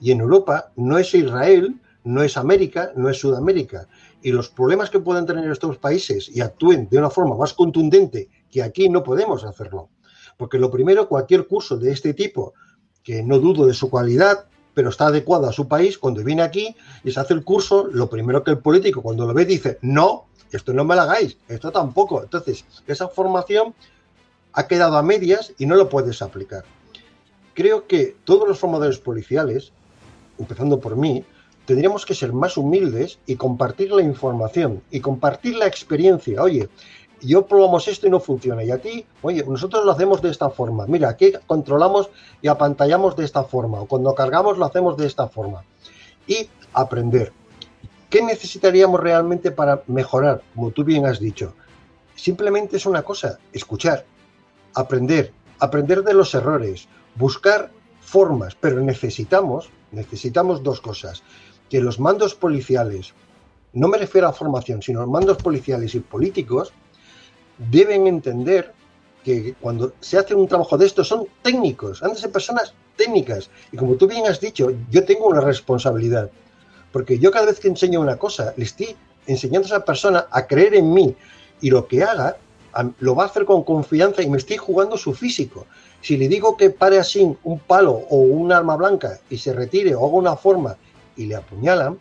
y 0.02 0.12
en 0.12 0.21
Europa 0.21 0.71
no 0.76 0.97
es 0.97 1.13
Israel, 1.13 1.80
no 2.04 2.23
es 2.23 2.38
América, 2.38 2.91
no 2.95 3.10
es 3.10 3.19
Sudamérica. 3.19 3.88
Y 4.21 4.32
los 4.32 4.50
problemas 4.50 4.89
que 4.89 5.00
puedan 5.00 5.26
tener 5.26 5.50
estos 5.52 5.78
países 5.78 6.30
y 6.34 6.41
actúen 6.41 6.88
de 6.89 6.97
una 6.97 7.10
forma 7.10 7.36
más 7.36 7.54
contundente 7.54 8.30
que 8.50 8.63
aquí 8.63 8.89
no 8.89 9.04
podemos 9.04 9.43
hacerlo. 9.43 9.89
Porque 10.38 10.58
lo 10.58 10.71
primero, 10.71 11.08
cualquier 11.08 11.47
curso 11.47 11.78
de 11.78 11.91
este 11.91 12.13
tipo, 12.13 12.54
que 13.08 13.24
no 13.24 13.39
dudo 13.39 13.65
de 13.65 13.74
su 13.74 13.89
cualidad, 13.89 14.48
pero 14.74 14.89
está 14.89 15.08
adecuado 15.08 15.48
a 15.48 15.54
su 15.54 15.65
país, 15.70 15.98
cuando 15.98 16.22
viene 16.26 16.41
aquí 16.41 16.76
y 17.06 17.12
se 17.12 17.22
hace 17.22 17.34
el 17.34 17.46
curso, 17.46 17.88
lo 17.89 18.10
primero 18.10 18.43
que 18.43 18.52
el 18.52 18.58
político 18.58 19.02
cuando 19.02 19.26
lo 19.26 19.34
ve 19.34 19.46
dice, 19.46 19.78
no, 19.82 20.26
esto 20.52 20.74
no 20.74 20.84
me 20.84 20.93
lo 20.93 21.04
hagáis, 21.04 21.38
esto 21.48 21.72
tampoco. 21.72 22.22
Entonces, 22.22 22.65
esa 22.86 23.08
formación 23.08 23.74
ha 24.52 24.67
quedado 24.67 24.98
a 24.98 25.04
medias 25.04 25.54
y 25.58 25.65
no 25.67 25.76
lo 25.76 25.88
puedes 25.88 26.22
aplicar. 26.22 26.65
Creo 27.54 27.88
que 27.88 28.17
todos 28.26 28.46
los 28.46 28.60
formadores 28.60 28.98
policiales, 28.98 29.72
empezando 30.38 30.82
por 30.82 30.98
mí, 30.98 31.24
tendríamos 31.65 32.06
que 32.06 32.13
ser 32.13 32.34
más 32.34 32.58
humildes 32.58 33.20
y 33.26 33.38
compartir 33.38 33.89
la 33.93 34.02
información 34.02 34.84
y 34.91 35.00
compartir 35.00 35.56
la 35.56 35.67
experiencia. 35.67 36.43
Oye, 36.43 36.67
yo 37.21 37.45
probamos 37.45 37.88
esto 37.88 38.08
y 38.08 38.10
no 38.10 38.19
funciona. 38.19 38.63
Y 38.63 38.71
a 38.71 38.80
ti, 38.80 39.06
oye, 39.21 39.43
nosotros 39.43 39.86
lo 39.86 39.91
hacemos 39.91 40.21
de 40.21 40.30
esta 40.30 40.49
forma. 40.49 40.86
Mira, 40.88 41.10
aquí 41.10 41.34
controlamos 41.45 42.10
y 42.41 42.47
apantallamos 42.47 43.15
de 43.15 43.25
esta 43.25 43.43
forma. 43.43 43.82
O 43.82 43.86
cuando 43.88 44.13
cargamos 44.13 44.58
lo 44.58 44.65
hacemos 44.65 44.97
de 44.97 45.08
esta 45.08 45.27
forma. 45.27 45.63
Y 46.27 46.49
aprender. 46.73 47.32
¿Qué 48.10 48.21
necesitaríamos 48.21 48.99
realmente 48.99 49.51
para 49.51 49.82
mejorar? 49.88 50.41
Como 50.56 50.71
tú 50.71 50.84
bien 50.84 51.06
has 51.06 51.19
dicho. 51.19 51.53
Simplemente 52.15 52.77
es 52.77 52.86
una 52.86 53.03
cosa, 53.03 53.38
escuchar, 53.51 54.06
aprender, 54.73 55.34
aprender 55.60 56.03
de 56.03 56.13
los 56.13 56.34
errores, 56.34 56.88
buscar 57.15 57.69
formas, 58.01 58.56
pero 58.56 58.80
necesitamos, 58.82 59.69
necesitamos 59.91 60.63
dos 60.63 60.82
cosas. 60.82 61.21
Que 61.69 61.82
los 61.82 61.99
mandos 61.99 62.34
policiales, 62.34 63.13
no 63.73 63.88
me 63.88 63.97
refiero 63.97 64.27
a 64.27 64.34
formación, 64.34 64.82
sino 64.82 65.06
mandos 65.06 65.38
policiales 65.38 65.93
y 65.95 65.99
políticos, 65.99 66.71
deben 67.58 68.08
entender 68.08 68.74
que 69.24 69.56
cuando 69.60 69.93
se 70.00 70.17
hace 70.17 70.36
un 70.36 70.48
trabajo 70.48 70.78
de 70.78 70.86
esto 70.86 71.04
son 71.04 71.28
técnicos, 71.41 72.02
han 72.02 72.13
de 72.13 72.30
personas 72.30 72.74
técnicas. 72.96 73.50
Y 73.72 73.78
como 73.78 73.96
tú 73.96 74.08
bien 74.08 74.26
has 74.28 74.39
dicho, 74.39 74.72
yo 74.89 75.04
tengo 75.06 75.28
una 75.28 75.41
responsabilidad. 75.41 76.30
Porque 76.91 77.20
yo 77.20 77.30
cada 77.32 77.48
vez 77.48 77.60
que 77.60 77.67
enseño 77.67 78.00
una 78.00 78.17
cosa, 78.17 78.54
le 78.56 78.63
estoy 78.63 78.96
enseñando 79.26 79.65
a 79.65 79.70
esa 79.70 79.86
persona 79.86 80.28
a 80.32 80.48
creer 80.48 80.76
en 80.76 80.93
mí. 80.93 81.15
Y 81.60 81.70
lo 81.70 81.88
que 81.88 82.04
haga, 82.04 82.38
lo 83.00 83.15
va 83.15 83.24
a 83.24 83.28
hacer 83.28 83.46
con 83.46 83.63
confianza 83.63 84.22
y 84.22 84.30
me 84.30 84.38
estoy 84.38 84.58
jugando 84.58 84.98
su 84.98 85.13
físico. 85.13 85.65
Si 86.02 86.15
le 86.15 86.28
digo 86.28 86.56
que 86.56 86.70
pare 86.70 87.00
así 87.00 87.36
un 87.43 87.60
palo 87.60 87.91
o 88.10 88.17
un 88.17 88.52
arma 88.52 88.76
blanca 88.76 89.20
y 89.30 89.38
se 89.38 89.52
retire 89.52 89.96
o 89.96 90.06
haga 90.06 90.15
una 90.15 90.36
forma 90.36 90.78
y 91.15 91.26
le 91.26 91.36
apuñalan, 91.36 91.98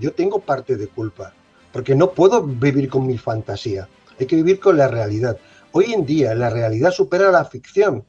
yo 0.00 0.12
tengo 0.12 0.38
parte 0.38 0.76
de 0.76 0.86
culpa. 0.86 1.34
Porque 1.72 1.94
no 1.94 2.12
puedo 2.12 2.42
vivir 2.42 2.88
con 2.88 3.06
mi 3.06 3.18
fantasía 3.18 3.88
hay 4.18 4.26
que 4.26 4.36
vivir 4.36 4.60
con 4.60 4.76
la 4.76 4.88
realidad. 4.88 5.38
Hoy 5.72 5.92
en 5.92 6.06
día 6.06 6.34
la 6.34 6.50
realidad 6.50 6.92
supera 6.92 7.30
la 7.30 7.44
ficción. 7.44 8.04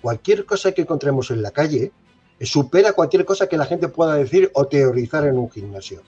Cualquier 0.00 0.44
cosa 0.44 0.72
que 0.72 0.82
encontremos 0.82 1.30
en 1.30 1.42
la 1.42 1.50
calle 1.50 1.92
supera 2.40 2.92
cualquier 2.92 3.24
cosa 3.24 3.48
que 3.48 3.56
la 3.56 3.66
gente 3.66 3.88
pueda 3.88 4.14
decir 4.14 4.50
o 4.54 4.66
teorizar 4.66 5.26
en 5.26 5.38
un 5.38 5.50
gimnasio. 5.50 6.02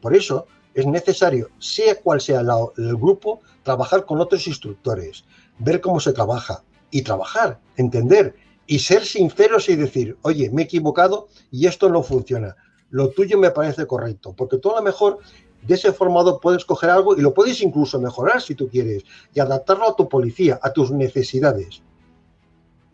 Por 0.00 0.14
eso 0.14 0.46
es 0.74 0.86
necesario, 0.86 1.50
sea 1.58 2.00
cual 2.00 2.20
sea 2.20 2.40
el 2.40 2.96
grupo, 2.96 3.40
trabajar 3.62 4.04
con 4.04 4.20
otros 4.20 4.46
instructores, 4.46 5.24
ver 5.58 5.80
cómo 5.80 6.00
se 6.00 6.12
trabaja 6.12 6.62
y 6.90 7.02
trabajar, 7.02 7.58
entender 7.76 8.34
y 8.66 8.78
ser 8.78 9.04
sinceros 9.04 9.68
y 9.68 9.76
decir, 9.76 10.16
oye, 10.22 10.50
me 10.50 10.62
he 10.62 10.64
equivocado 10.64 11.28
y 11.50 11.66
esto 11.66 11.88
no 11.88 12.02
funciona. 12.02 12.56
Lo 12.90 13.10
tuyo 13.10 13.38
me 13.38 13.50
parece 13.50 13.86
correcto, 13.86 14.34
porque 14.36 14.58
tú 14.58 14.70
a 14.70 14.76
lo 14.76 14.82
mejor 14.82 15.18
de 15.62 15.74
ese 15.74 15.92
formador 15.92 16.40
puedes 16.40 16.64
coger 16.64 16.90
algo 16.90 17.16
y 17.16 17.20
lo 17.20 17.32
puedes 17.32 17.60
incluso 17.62 18.00
mejorar 18.00 18.42
si 18.42 18.54
tú 18.54 18.68
quieres 18.68 19.04
y 19.32 19.40
adaptarlo 19.40 19.88
a 19.88 19.96
tu 19.96 20.08
policía, 20.08 20.58
a 20.62 20.72
tus 20.72 20.90
necesidades. 20.90 21.82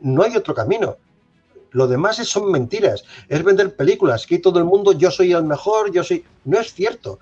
No 0.01 0.23
hay 0.23 0.37
otro 0.37 0.55
camino. 0.55 0.97
Lo 1.71 1.87
demás 1.87 2.17
son 2.17 2.51
mentiras. 2.51 3.05
Es 3.29 3.43
vender 3.43 3.75
películas. 3.75 4.27
Que 4.27 4.39
todo 4.39 4.59
el 4.59 4.65
mundo, 4.65 4.93
yo 4.93 5.11
soy 5.11 5.33
el 5.33 5.45
mejor, 5.45 5.93
yo 5.93 6.05
soy. 6.05 6.25
No 6.45 6.59
es 6.61 6.73
cierto. 6.73 7.19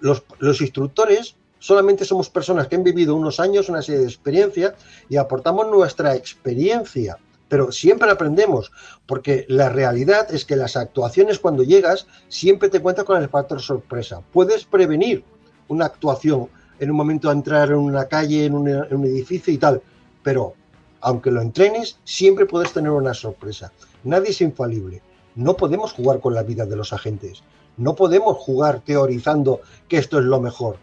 Los, 0.00 0.22
los 0.38 0.60
instructores 0.60 1.36
solamente 1.58 2.04
somos 2.04 2.30
personas 2.30 2.68
que 2.68 2.76
han 2.76 2.84
vivido 2.84 3.14
unos 3.14 3.40
años, 3.40 3.68
una 3.68 3.82
serie 3.82 4.02
de 4.02 4.06
experiencia 4.06 4.74
y 5.08 5.16
aportamos 5.16 5.66
nuestra 5.68 6.14
experiencia 6.14 7.18
pero 7.48 7.70
siempre 7.72 8.10
aprendemos, 8.10 8.72
porque 9.06 9.44
la 9.48 9.68
realidad 9.68 10.32
es 10.34 10.44
que 10.44 10.56
las 10.56 10.76
actuaciones 10.76 11.38
cuando 11.38 11.62
llegas 11.62 12.06
siempre 12.28 12.68
te 12.68 12.80
cuentas 12.80 13.04
con 13.04 13.22
el 13.22 13.28
factor 13.28 13.60
sorpresa. 13.60 14.20
Puedes 14.32 14.64
prevenir 14.64 15.24
una 15.68 15.86
actuación 15.86 16.48
en 16.78 16.90
un 16.90 16.96
momento 16.96 17.28
de 17.28 17.34
entrar 17.34 17.70
en 17.70 17.76
una 17.76 18.06
calle, 18.06 18.44
en 18.44 18.54
un, 18.54 18.68
edificio 18.68 19.52
y 19.52 19.58
tal, 19.58 19.80
pero 20.22 20.54
aunque 21.00 21.30
lo 21.30 21.40
entrenes, 21.40 21.98
siempre 22.04 22.46
puedes 22.46 22.72
tener 22.72 22.90
una 22.90 23.14
sorpresa. 23.14 23.72
Nadie 24.04 24.30
es 24.30 24.40
infalible. 24.40 25.02
No 25.36 25.56
podemos 25.56 25.92
jugar 25.92 26.20
con 26.20 26.34
la 26.34 26.42
vida 26.42 26.66
de 26.66 26.76
los 26.76 26.92
agentes. 26.92 27.42
No 27.76 27.94
podemos 27.94 28.38
jugar 28.38 28.80
teorizando 28.80 29.60
que 29.88 29.98
esto 29.98 30.18
es 30.18 30.24
lo 30.24 30.40
mejor. 30.40 30.78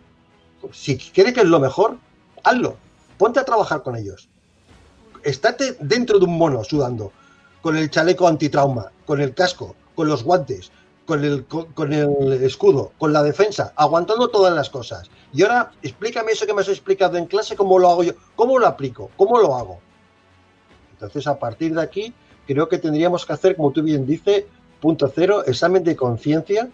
Si 0.72 0.98
quieres 0.98 1.34
que 1.34 1.42
es 1.42 1.48
lo 1.48 1.60
mejor, 1.60 1.98
hazlo. 2.44 2.78
Ponte 3.18 3.40
a 3.40 3.46
trabajar 3.46 3.84
con 3.84 3.96
ellos 3.96 4.30
estate 5.24 5.78
dentro 5.80 6.20
de 6.20 6.26
un 6.26 6.38
mono 6.38 6.64
sudando, 6.64 7.12
con 7.62 7.78
el 7.78 7.90
chaleco 7.90 8.28
antitrauma, 8.28 8.92
con 9.06 9.22
el 9.22 9.34
casco, 9.34 9.76
con 9.96 10.08
los 10.08 10.24
guantes, 10.24 10.72
con 11.06 11.24
el, 11.24 11.46
con, 11.46 11.94
el 11.94 12.34
escudo, 12.44 12.92
con 12.98 13.14
la 13.14 13.24
defensa, 13.24 13.74
aguantando 13.76 14.30
todas 14.30 14.54
las 14.54 14.70
cosas. 14.70 15.10
Y 15.34 15.44
ahora 15.44 15.72
explícame 15.82 16.32
eso 16.32 16.46
que 16.46 16.54
me 16.54 16.62
has 16.62 16.70
explicado 16.70 17.18
en 17.18 17.26
clase, 17.26 17.56
cómo 17.56 17.80
lo 17.80 17.90
hago 17.90 18.04
yo, 18.04 18.14
cómo 18.36 18.60
lo 18.60 18.68
aplico, 18.68 19.12
cómo 19.18 19.40
lo 19.40 19.56
hago. 19.56 19.80
Entonces, 20.94 21.28
a 21.28 21.38
partir 21.38 21.74
de 21.74 21.82
aquí, 21.82 22.14
creo 22.48 22.70
que 22.70 22.78
tendríamos 22.78 23.26
que 23.26 23.34
hacer, 23.34 23.56
como 23.56 23.72
tú 23.72 23.84
bien 23.84 24.06
dices, 24.06 24.46
punto 24.80 25.12
cero, 25.14 25.44
examen 25.46 25.84
de 25.84 25.96
conciencia 25.96 26.70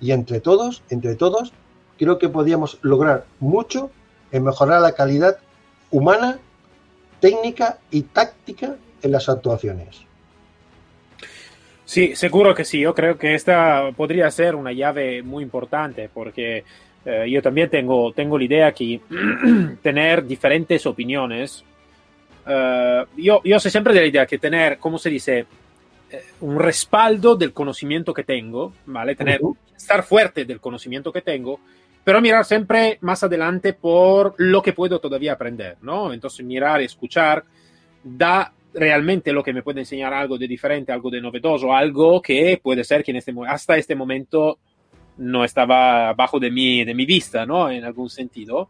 y 0.00 0.12
entre 0.12 0.40
todos, 0.40 0.82
entre 0.90 1.14
todos, 1.14 1.52
creo 1.98 2.18
que 2.18 2.28
podríamos 2.28 2.78
lograr 2.82 3.24
mucho 3.40 3.90
en 4.32 4.44
mejorar 4.44 4.80
la 4.80 4.92
calidad 4.92 5.38
humana 5.90 6.38
técnica 7.20 7.78
y 7.90 8.02
táctica 8.02 8.76
en 9.02 9.12
las 9.12 9.28
actuaciones. 9.28 10.04
Sí, 11.84 12.16
seguro 12.16 12.54
que 12.54 12.64
sí. 12.64 12.80
Yo 12.80 12.94
creo 12.94 13.18
que 13.18 13.34
esta 13.34 13.90
podría 13.96 14.30
ser 14.30 14.54
una 14.54 14.72
llave 14.72 15.22
muy 15.22 15.42
importante 15.42 16.08
porque 16.12 16.64
eh, 17.04 17.26
yo 17.28 17.42
también 17.42 17.68
tengo, 17.68 18.12
tengo 18.12 18.38
la 18.38 18.44
idea 18.44 18.72
que 18.72 19.00
tener 19.82 20.26
diferentes 20.26 20.86
opiniones. 20.86 21.64
eh, 22.46 23.04
yo, 23.16 23.40
yo 23.44 23.60
sé 23.60 23.70
siempre 23.70 23.92
de 23.92 24.00
la 24.00 24.06
idea 24.06 24.26
que 24.26 24.38
tener, 24.38 24.78
¿cómo 24.78 24.98
se 24.98 25.10
dice? 25.10 25.46
Eh, 26.10 26.24
un 26.40 26.58
respaldo 26.58 27.36
del 27.36 27.52
conocimiento 27.52 28.14
que 28.14 28.24
tengo, 28.24 28.72
¿vale? 28.86 29.14
Tener, 29.14 29.40
estar 29.76 30.02
fuerte 30.02 30.44
del 30.44 30.60
conocimiento 30.60 31.12
que 31.12 31.22
tengo, 31.22 31.60
pero 32.04 32.20
mirar 32.20 32.44
siempre 32.44 32.98
más 33.00 33.24
adelante 33.24 33.72
por 33.72 34.34
lo 34.36 34.62
que 34.62 34.74
puedo 34.74 35.00
todavía 35.00 35.32
aprender, 35.32 35.78
¿no? 35.80 36.12
Entonces 36.12 36.44
mirar 36.44 36.82
escuchar 36.82 37.44
da 38.02 38.52
realmente 38.74 39.32
lo 39.32 39.42
que 39.42 39.52
me 39.52 39.62
puede 39.62 39.80
enseñar 39.80 40.12
algo 40.12 40.36
de 40.36 40.46
diferente, 40.46 40.92
algo 40.92 41.10
de 41.10 41.20
novedoso, 41.20 41.72
algo 41.72 42.20
que 42.20 42.60
puede 42.62 42.84
ser 42.84 43.02
que 43.02 43.12
en 43.12 43.18
este, 43.18 43.32
hasta 43.48 43.76
este 43.76 43.94
momento 43.94 44.58
no 45.16 45.44
estaba 45.44 46.12
bajo 46.12 46.38
de 46.38 46.50
mi, 46.50 46.84
de 46.84 46.94
mi 46.94 47.06
vista, 47.06 47.46
¿no? 47.46 47.70
En 47.70 47.84
algún 47.84 48.10
sentido. 48.10 48.68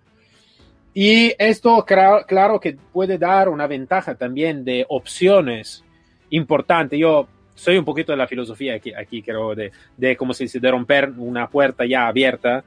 Y 0.92 1.34
esto, 1.38 1.84
claro 1.84 2.60
que 2.60 2.76
puede 2.92 3.18
dar 3.18 3.48
una 3.48 3.66
ventaja 3.66 4.14
también 4.14 4.64
de 4.64 4.86
opciones 4.88 5.82
importantes. 6.30 6.98
Yo 6.98 7.26
soy 7.54 7.78
un 7.78 7.84
poquito 7.84 8.12
de 8.12 8.18
la 8.18 8.28
filosofía 8.28 8.74
aquí, 8.74 8.92
aquí 8.94 9.22
creo, 9.22 9.54
de, 9.54 9.72
de 9.96 10.16
cómo 10.16 10.34
se 10.34 10.44
dice, 10.44 10.60
de 10.60 10.70
romper 10.70 11.10
una 11.16 11.48
puerta 11.48 11.84
ya 11.84 12.06
abierta, 12.06 12.62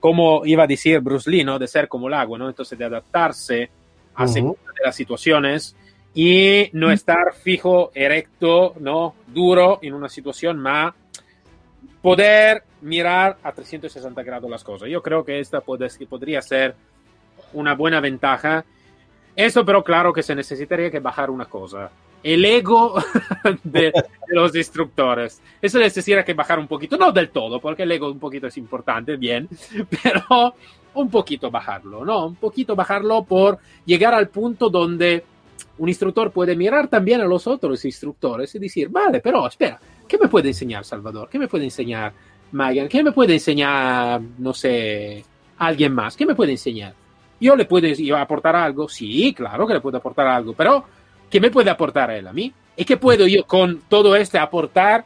como 0.00 0.44
iba 0.44 0.64
a 0.64 0.66
decir 0.66 1.00
Bruce 1.00 1.30
Lee, 1.30 1.44
¿no? 1.44 1.58
De 1.58 1.68
ser 1.68 1.86
como 1.86 2.08
el 2.08 2.14
agua, 2.14 2.38
¿no? 2.38 2.48
Entonces, 2.48 2.78
de 2.78 2.84
adaptarse 2.84 3.70
a 4.14 4.26
según 4.26 4.56
de 4.76 4.84
las 4.84 4.96
situaciones 4.96 5.76
y 6.14 6.70
no 6.72 6.90
estar 6.90 7.34
fijo, 7.34 7.92
erecto, 7.94 8.74
¿no? 8.80 9.14
Duro 9.28 9.78
en 9.82 9.94
una 9.94 10.08
situación, 10.08 10.58
más 10.58 10.94
poder 12.02 12.64
mirar 12.80 13.36
a 13.42 13.52
360 13.52 14.22
grados 14.22 14.50
las 14.50 14.64
cosas. 14.64 14.88
Yo 14.88 15.02
creo 15.02 15.24
que 15.24 15.38
esta 15.38 15.60
puede, 15.60 15.88
podría 16.06 16.40
ser 16.42 16.74
una 17.52 17.74
buena 17.74 18.00
ventaja. 18.00 18.64
Eso 19.36 19.64
pero 19.64 19.84
claro 19.84 20.12
que 20.12 20.22
se 20.22 20.34
necesitaría 20.34 20.90
que 20.90 21.00
bajar 21.00 21.30
una 21.30 21.44
cosa. 21.44 21.90
El 22.22 22.44
ego 22.44 22.94
de, 23.64 23.92
los 24.28 24.54
instructores. 24.54 25.40
Eso 25.60 25.78
necesitaría 25.78 26.24
que 26.24 26.34
bajar 26.34 26.58
un 26.58 26.66
poquito, 26.66 26.96
no 26.96 27.12
del 27.12 27.30
todo, 27.30 27.60
porque 27.60 27.84
el 27.84 27.92
ego 27.92 28.10
un 28.10 28.18
poquito 28.18 28.46
es 28.46 28.56
importante, 28.56 29.16
bien, 29.16 29.48
pero 30.02 30.54
un 30.94 31.10
poquito 31.10 31.50
bajarlo, 31.50 32.04
¿no? 32.04 32.26
Un 32.26 32.36
poquito 32.36 32.74
bajarlo 32.74 33.24
por 33.24 33.58
llegar 33.84 34.14
al 34.14 34.28
punto 34.28 34.68
donde 34.68 35.24
un 35.78 35.88
instructor 35.88 36.30
puede 36.30 36.56
mirar 36.56 36.88
también 36.88 37.20
a 37.20 37.24
los 37.24 37.46
otros 37.46 37.84
instructores 37.84 38.54
y 38.54 38.58
decir, 38.58 38.88
vale, 38.88 39.20
pero 39.20 39.46
espera, 39.46 39.80
¿qué 40.06 40.18
me 40.18 40.28
puede 40.28 40.48
enseñar 40.48 40.84
Salvador? 40.84 41.28
¿Qué 41.30 41.38
me 41.38 41.48
puede 41.48 41.64
enseñar 41.64 42.12
Megan? 42.52 42.88
¿Qué 42.88 43.02
me 43.02 43.12
puede 43.12 43.34
enseñar, 43.34 44.20
no 44.38 44.52
sé, 44.52 45.24
alguien 45.58 45.94
más? 45.94 46.16
¿Qué 46.16 46.26
me 46.26 46.34
puede 46.34 46.52
enseñar? 46.52 46.94
¿Yo 47.40 47.56
le 47.56 47.64
puedo 47.64 47.86
aportar 48.18 48.54
algo? 48.56 48.88
Sí, 48.88 49.32
claro 49.32 49.66
que 49.66 49.74
le 49.74 49.80
puedo 49.80 49.96
aportar 49.96 50.26
algo, 50.26 50.52
pero 50.52 50.84
¿qué 51.30 51.40
me 51.40 51.50
puede 51.50 51.70
aportar 51.70 52.10
él 52.10 52.26
a 52.26 52.32
mí? 52.32 52.52
¿Y 52.76 52.84
qué 52.84 52.96
puedo 52.96 53.26
yo 53.26 53.44
con 53.46 53.82
todo 53.88 54.16
este 54.16 54.38
aportar 54.38 55.04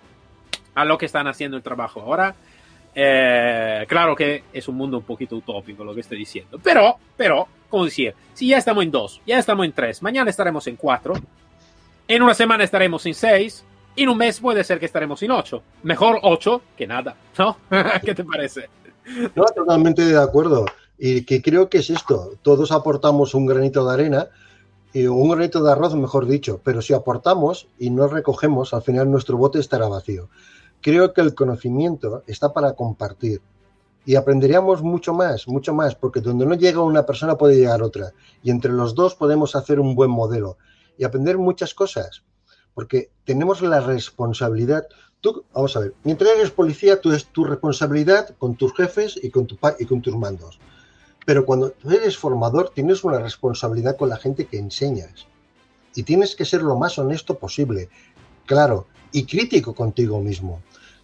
a 0.74 0.84
lo 0.84 0.98
que 0.98 1.06
están 1.06 1.26
haciendo 1.26 1.56
el 1.56 1.62
trabajo 1.62 2.00
ahora? 2.00 2.34
Eh, 2.94 3.84
claro 3.88 4.14
que 4.14 4.44
es 4.52 4.68
un 4.68 4.76
mundo 4.76 4.98
un 4.98 5.04
poquito 5.04 5.37
utópico 5.37 5.84
lo 5.84 5.94
que 5.94 6.00
estoy 6.00 6.18
diciendo, 6.18 6.60
pero, 6.62 6.96
pero, 7.16 7.48
como 7.68 7.84
decir, 7.84 8.14
si 8.34 8.48
ya 8.48 8.58
estamos 8.58 8.84
en 8.84 8.92
dos, 8.92 9.20
ya 9.26 9.38
estamos 9.38 9.66
en 9.66 9.72
tres, 9.72 10.00
mañana 10.00 10.30
estaremos 10.30 10.66
en 10.68 10.76
cuatro, 10.76 11.14
en 12.06 12.22
una 12.22 12.34
semana 12.34 12.62
estaremos 12.62 13.04
en 13.06 13.14
seis, 13.14 13.64
y 13.96 14.02
en 14.02 14.08
un 14.08 14.18
mes 14.18 14.40
puede 14.40 14.64
ser 14.64 14.80
que 14.80 14.87
estaremos 14.87 15.22
en 15.22 15.30
ocho. 15.30 15.62
Mejor 15.82 16.18
ocho 16.22 16.62
que 16.76 16.87
nada, 16.87 17.14
¿no? 17.38 17.56
¿Qué 18.04 18.14
te 18.14 18.24
parece? 18.24 18.68
No, 19.34 19.44
totalmente 19.44 20.04
de 20.04 20.20
acuerdo. 20.20 20.66
Y 20.98 21.24
que 21.24 21.42
creo 21.42 21.68
que 21.68 21.78
es 21.78 21.90
esto. 21.90 22.32
Todos 22.42 22.72
aportamos 22.72 23.34
un 23.34 23.46
granito 23.46 23.87
de 23.87 23.94
arena, 23.94 24.26
un 24.94 25.28
granito 25.28 25.62
de 25.62 25.72
arroz, 25.72 25.94
mejor 25.96 26.26
dicho, 26.26 26.61
pero 26.62 26.80
si 26.80 26.94
aportamos 26.94 27.68
y 27.78 27.90
no 27.90 28.07
recogemos, 28.07 28.72
al 28.72 28.83
final 28.83 29.11
nuestro 29.11 29.37
bote 29.37 29.59
estará 29.59 29.88
vacío. 29.88 30.28
Creo 30.80 31.12
que 31.12 31.20
el 31.20 31.35
conocimiento 31.35 32.22
está 32.28 32.52
para 32.52 32.74
compartir. 32.74 33.42
Y 34.07 34.14
aprenderíamos 34.14 34.83
mucho 34.83 35.12
más, 35.12 35.48
mucho 35.48 35.74
más, 35.74 35.96
porque 35.96 36.20
donde 36.20 36.46
no 36.46 36.54
llega 36.54 36.83
una 36.83 37.07
persona 37.07 37.37
puede 37.37 37.57
llegar 37.57 37.83
otra. 37.83 38.12
Y 38.42 38.50
entre 38.50 38.70
los 38.70 38.94
dos 38.94 39.16
podemos 39.16 39.57
hacer 39.57 39.80
un 39.80 39.96
buen 39.96 40.11
modelo 40.11 40.59
y 40.96 41.04
aprender 41.04 41.38
muchas 41.38 41.74
cosas. 41.74 42.22
Porque 42.74 43.11
tenemos 43.24 43.62
la 43.62 43.80
responsabilidad. 43.80 44.87
Tú, 45.20 45.44
vamos 45.54 45.76
a 45.76 45.80
ver, 45.80 45.94
mientras 46.04 46.30
eres 46.37 46.50
policía, 46.50 47.00
tú 47.00 47.12
es 47.12 47.26
tu 47.26 47.44
responsabilidad 47.44 48.37
con 48.38 48.54
tus 48.54 48.74
jefes 48.74 49.18
y 49.20 49.30
con, 49.30 49.46
tu, 49.46 49.59
y 49.80 49.87
con 49.87 50.02
tus 50.02 50.14
mandos. 50.14 50.61
Pero 51.24 51.46
cuando 51.46 51.70
tú 51.70 51.90
eres 51.90 52.18
formador, 52.18 52.70
tienes 52.74 53.04
una 53.04 53.18
responsabilidad 53.18 53.96
con 53.96 54.08
la 54.08 54.16
gente 54.16 54.46
que 54.46 54.58
enseñas. 54.58 55.26
Y 55.94 56.02
tienes 56.02 56.34
que 56.37 56.44
ser 56.44 56.62
lo 56.62 56.76
más 56.76 56.98
honesto 56.98 57.38
posible, 57.38 57.88
claro, 58.46 58.87
y 59.12 59.24
crítico 59.24 59.74
contigo 59.74 60.20
mismo. 60.20 60.60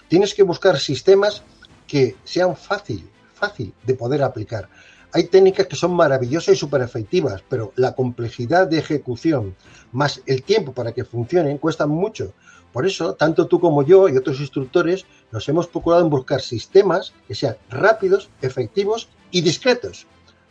Tienes 0.08 0.34
que 0.34 0.42
buscar 0.42 0.78
sistemas 0.78 1.42
que 1.86 2.16
sean 2.24 2.56
fácil, 2.56 3.08
fácil 3.34 3.72
de 3.84 3.94
poder 3.94 4.22
aplicar. 4.22 4.68
Hay 5.12 5.24
técnicas 5.24 5.66
que 5.66 5.76
son 5.76 5.92
maravillosas 5.94 6.54
y 6.54 6.58
súper 6.58 6.82
efectivas, 6.82 7.42
pero 7.48 7.72
la 7.76 7.94
complejidad 7.94 8.68
de 8.68 8.78
ejecución 8.78 9.56
más 9.92 10.22
el 10.26 10.42
tiempo 10.42 10.72
para 10.72 10.92
que 10.92 11.04
funcionen 11.04 11.58
cuesta 11.58 11.86
mucho. 11.86 12.32
Por 12.72 12.86
eso, 12.86 13.14
tanto 13.14 13.46
tú 13.46 13.58
como 13.58 13.82
yo 13.82 14.08
y 14.08 14.16
otros 14.16 14.40
instructores 14.40 15.04
nos 15.32 15.48
hemos 15.48 15.66
procurado 15.66 16.02
en 16.02 16.10
buscar 16.10 16.40
sistemas 16.40 17.12
que 17.26 17.34
sean 17.34 17.56
rápidos, 17.68 18.30
efectivos 18.42 19.08
y 19.30 19.40
discretos 19.40 20.06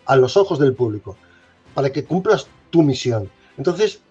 a 0.05 0.15
los 0.15 0.35
ojos 0.35 0.59
del 0.59 0.73
público, 0.73 1.15
para 1.73 1.91
que 1.91 2.03
cumplas 2.03 2.47
tu 2.71 2.81
misión. 2.81 3.29
Entonces, 3.57 4.01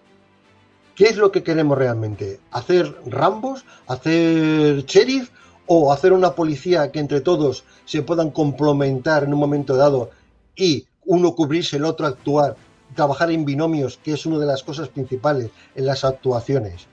¿qué 0.95 1.05
es 1.05 1.17
lo 1.17 1.31
que 1.31 1.43
queremos 1.43 1.77
realmente? 1.77 2.39
¿Hacer 2.51 2.95
Rambos? 3.05 3.63
¿Hacer 3.87 4.85
sheriff? 4.85 5.29
¿O 5.67 5.93
hacer 5.93 6.13
una 6.13 6.33
policía 6.33 6.91
que 6.91 6.99
entre 6.99 7.21
todos 7.21 7.63
se 7.85 8.01
puedan 8.01 8.31
complementar 8.31 9.23
en 9.23 9.33
un 9.33 9.39
momento 9.39 9.75
dado 9.75 10.09
y 10.55 10.87
uno 11.05 11.35
cubrirse, 11.35 11.77
el 11.77 11.85
otro 11.85 12.07
actuar, 12.07 12.55
trabajar 12.95 13.29
en 13.29 13.45
binomios, 13.45 13.97
que 13.97 14.13
es 14.13 14.25
una 14.25 14.39
de 14.39 14.47
las 14.47 14.63
cosas 14.63 14.87
principales 14.89 15.51
en 15.75 15.85
las 15.85 16.03
actuaciones? 16.03 16.87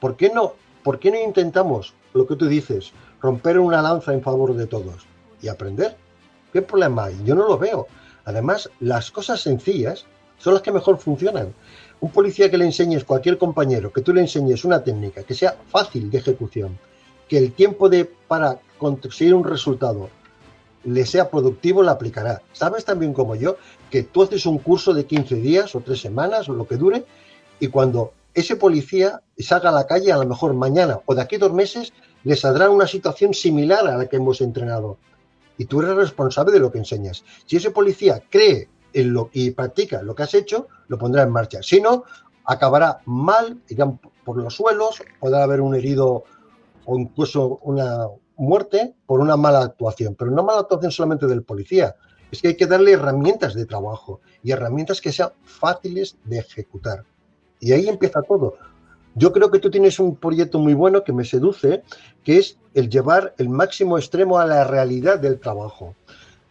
¿Por 0.00 0.16
qué 0.16 0.30
no, 0.30 0.54
por 0.82 0.98
qué 0.98 1.10
no 1.10 1.20
intentamos 1.20 1.94
lo 2.14 2.26
que 2.26 2.36
tú 2.36 2.46
dices, 2.46 2.92
romper 3.20 3.58
una 3.58 3.82
lanza 3.82 4.12
en 4.12 4.22
favor 4.22 4.54
de 4.54 4.66
todos 4.66 5.06
y 5.42 5.48
aprender? 5.48 5.96
¿Qué 6.52 6.62
problema 6.62 7.04
hay? 7.04 7.20
Yo 7.24 7.34
no 7.34 7.46
lo 7.46 7.58
veo. 7.58 7.86
Además, 8.24 8.70
las 8.80 9.10
cosas 9.10 9.40
sencillas 9.40 10.06
son 10.38 10.54
las 10.54 10.62
que 10.62 10.72
mejor 10.72 10.98
funcionan. 10.98 11.54
Un 12.00 12.10
policía 12.10 12.50
que 12.50 12.58
le 12.58 12.64
enseñes 12.64 13.04
cualquier 13.04 13.36
compañero, 13.36 13.92
que 13.92 14.00
tú 14.00 14.12
le 14.12 14.22
enseñes 14.22 14.64
una 14.64 14.82
técnica 14.82 15.22
que 15.22 15.34
sea 15.34 15.56
fácil 15.68 16.10
de 16.10 16.18
ejecución, 16.18 16.78
que 17.28 17.36
el 17.36 17.52
tiempo 17.52 17.88
de 17.88 18.06
para 18.26 18.58
conseguir 18.78 19.34
un 19.34 19.44
resultado 19.44 20.08
le 20.84 21.04
sea 21.04 21.28
productivo, 21.28 21.82
la 21.82 21.92
aplicará. 21.92 22.40
Sabes 22.52 22.86
también 22.86 23.12
como 23.12 23.34
yo 23.36 23.56
que 23.90 24.02
tú 24.02 24.22
haces 24.22 24.46
un 24.46 24.58
curso 24.58 24.94
de 24.94 25.04
15 25.04 25.34
días 25.36 25.74
o 25.74 25.80
3 25.80 26.00
semanas 26.00 26.48
o 26.48 26.54
lo 26.54 26.66
que 26.66 26.76
dure 26.76 27.04
y 27.58 27.68
cuando 27.68 28.14
ese 28.34 28.56
policía 28.56 29.22
salga 29.38 29.70
a 29.70 29.72
la 29.72 29.86
calle, 29.86 30.12
a 30.12 30.18
lo 30.18 30.26
mejor 30.26 30.54
mañana 30.54 31.00
o 31.06 31.14
de 31.14 31.22
aquí 31.22 31.36
dos 31.36 31.52
meses, 31.52 31.92
le 32.24 32.36
saldrá 32.36 32.70
una 32.70 32.86
situación 32.86 33.34
similar 33.34 33.86
a 33.86 33.96
la 33.96 34.06
que 34.06 34.16
hemos 34.16 34.40
entrenado. 34.40 34.98
Y 35.58 35.64
tú 35.64 35.80
eres 35.80 35.94
responsable 35.94 36.52
de 36.52 36.60
lo 36.60 36.70
que 36.70 36.78
enseñas. 36.78 37.24
Si 37.46 37.56
ese 37.56 37.70
policía 37.70 38.22
cree 38.30 38.68
en 38.92 39.12
lo 39.12 39.30
y 39.32 39.50
practica 39.50 40.02
lo 40.02 40.14
que 40.14 40.22
has 40.22 40.34
hecho, 40.34 40.68
lo 40.88 40.98
pondrá 40.98 41.22
en 41.22 41.30
marcha. 41.30 41.62
Si 41.62 41.80
no, 41.80 42.04
acabará 42.44 43.00
mal, 43.04 43.60
irán 43.68 44.00
por 44.24 44.36
los 44.36 44.54
suelos, 44.54 45.02
podrá 45.18 45.42
haber 45.42 45.60
un 45.60 45.74
herido 45.74 46.24
o 46.84 46.98
incluso 46.98 47.60
una 47.62 48.06
muerte 48.36 48.94
por 49.06 49.20
una 49.20 49.36
mala 49.36 49.62
actuación. 49.62 50.14
Pero 50.14 50.30
no 50.30 50.42
mala 50.42 50.60
actuación 50.60 50.90
solamente 50.90 51.26
del 51.26 51.42
policía, 51.42 51.94
es 52.30 52.40
que 52.40 52.48
hay 52.48 52.56
que 52.56 52.66
darle 52.66 52.92
herramientas 52.92 53.54
de 53.54 53.66
trabajo 53.66 54.20
y 54.42 54.52
herramientas 54.52 55.00
que 55.00 55.12
sean 55.12 55.30
fáciles 55.42 56.16
de 56.24 56.38
ejecutar. 56.38 57.04
Y 57.60 57.72
ahí 57.72 57.88
empieza 57.88 58.22
todo. 58.22 58.56
Yo 59.14 59.32
creo 59.32 59.50
que 59.50 59.58
tú 59.58 59.70
tienes 59.70 59.98
un 59.98 60.16
proyecto 60.16 60.58
muy 60.58 60.74
bueno 60.74 61.04
que 61.04 61.12
me 61.12 61.24
seduce, 61.24 61.82
que 62.24 62.38
es 62.38 62.56
el 62.74 62.88
llevar 62.88 63.34
el 63.38 63.48
máximo 63.48 63.98
extremo 63.98 64.38
a 64.38 64.46
la 64.46 64.64
realidad 64.64 65.18
del 65.18 65.38
trabajo. 65.40 65.94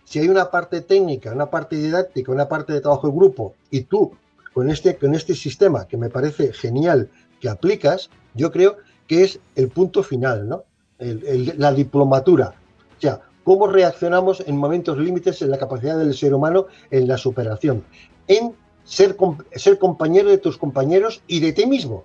Si 0.03 0.19
hay 0.19 0.27
una 0.27 0.51
parte 0.51 0.81
técnica, 0.81 1.31
una 1.31 1.49
parte 1.49 1.75
didáctica, 1.77 2.31
una 2.31 2.49
parte 2.49 2.73
de 2.73 2.81
trabajo 2.81 3.07
de 3.07 3.13
grupo, 3.13 3.55
y 3.71 3.81
tú 3.81 4.11
con 4.53 4.69
este, 4.69 4.97
con 4.97 5.15
este 5.15 5.35
sistema 5.35 5.87
que 5.87 5.97
me 5.97 6.09
parece 6.09 6.51
genial 6.51 7.09
que 7.39 7.47
aplicas, 7.47 8.09
yo 8.33 8.51
creo 8.51 8.77
que 9.07 9.23
es 9.23 9.39
el 9.55 9.69
punto 9.69 10.03
final, 10.03 10.49
¿no? 10.49 10.63
El, 10.97 11.53
la 11.57 11.71
diplomatura. 11.71 12.53
O 12.97 13.01
sea, 13.01 13.21
cómo 13.43 13.67
reaccionamos 13.67 14.43
en 14.45 14.57
momentos 14.57 14.97
límites 14.97 15.41
en 15.41 15.51
la 15.51 15.57
capacidad 15.57 15.97
del 15.97 16.13
ser 16.13 16.33
humano 16.33 16.67
en 16.91 17.07
la 17.07 17.17
superación, 17.17 17.83
en 18.27 18.53
ser, 18.89 19.15
ser 19.55 19.77
compañero 19.77 20.29
de 20.29 20.39
tus 20.39 20.57
compañeros 20.57 21.21
y 21.27 21.39
de 21.39 21.53
ti 21.53 21.67
mismo. 21.67 22.03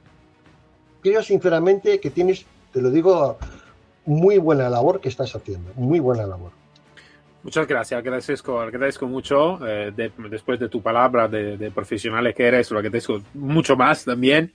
Creo 1.01 1.23
sinceramente 1.23 1.99
que 1.99 2.11
tienes 2.11 2.44
Te 2.73 2.83
lo 2.83 2.90
digo, 2.90 3.38
muy 4.05 4.38
buena 4.38 4.68
labor 4.68 5.01
que 5.01 5.09
estás 5.09 5.35
haciendo, 5.35 5.73
muy 5.77 6.01
buena 6.01 6.27
labor. 6.27 6.51
Muchas 7.42 7.68
gracias, 7.68 7.99
agradezco, 7.99 8.61
agradezco 8.61 9.07
mucho 9.07 9.61
eh, 9.66 9.92
después 10.31 10.59
de 10.59 10.68
tu 10.68 10.83
palabra 10.83 11.29
de, 11.29 11.57
de, 11.57 11.70
profesional 11.70 12.33
que 12.35 12.42
eres, 12.42 12.70
lo 12.70 12.79
agradezco 12.79 13.20
mucho 13.35 13.77
más 13.77 14.05
también. 14.05 14.53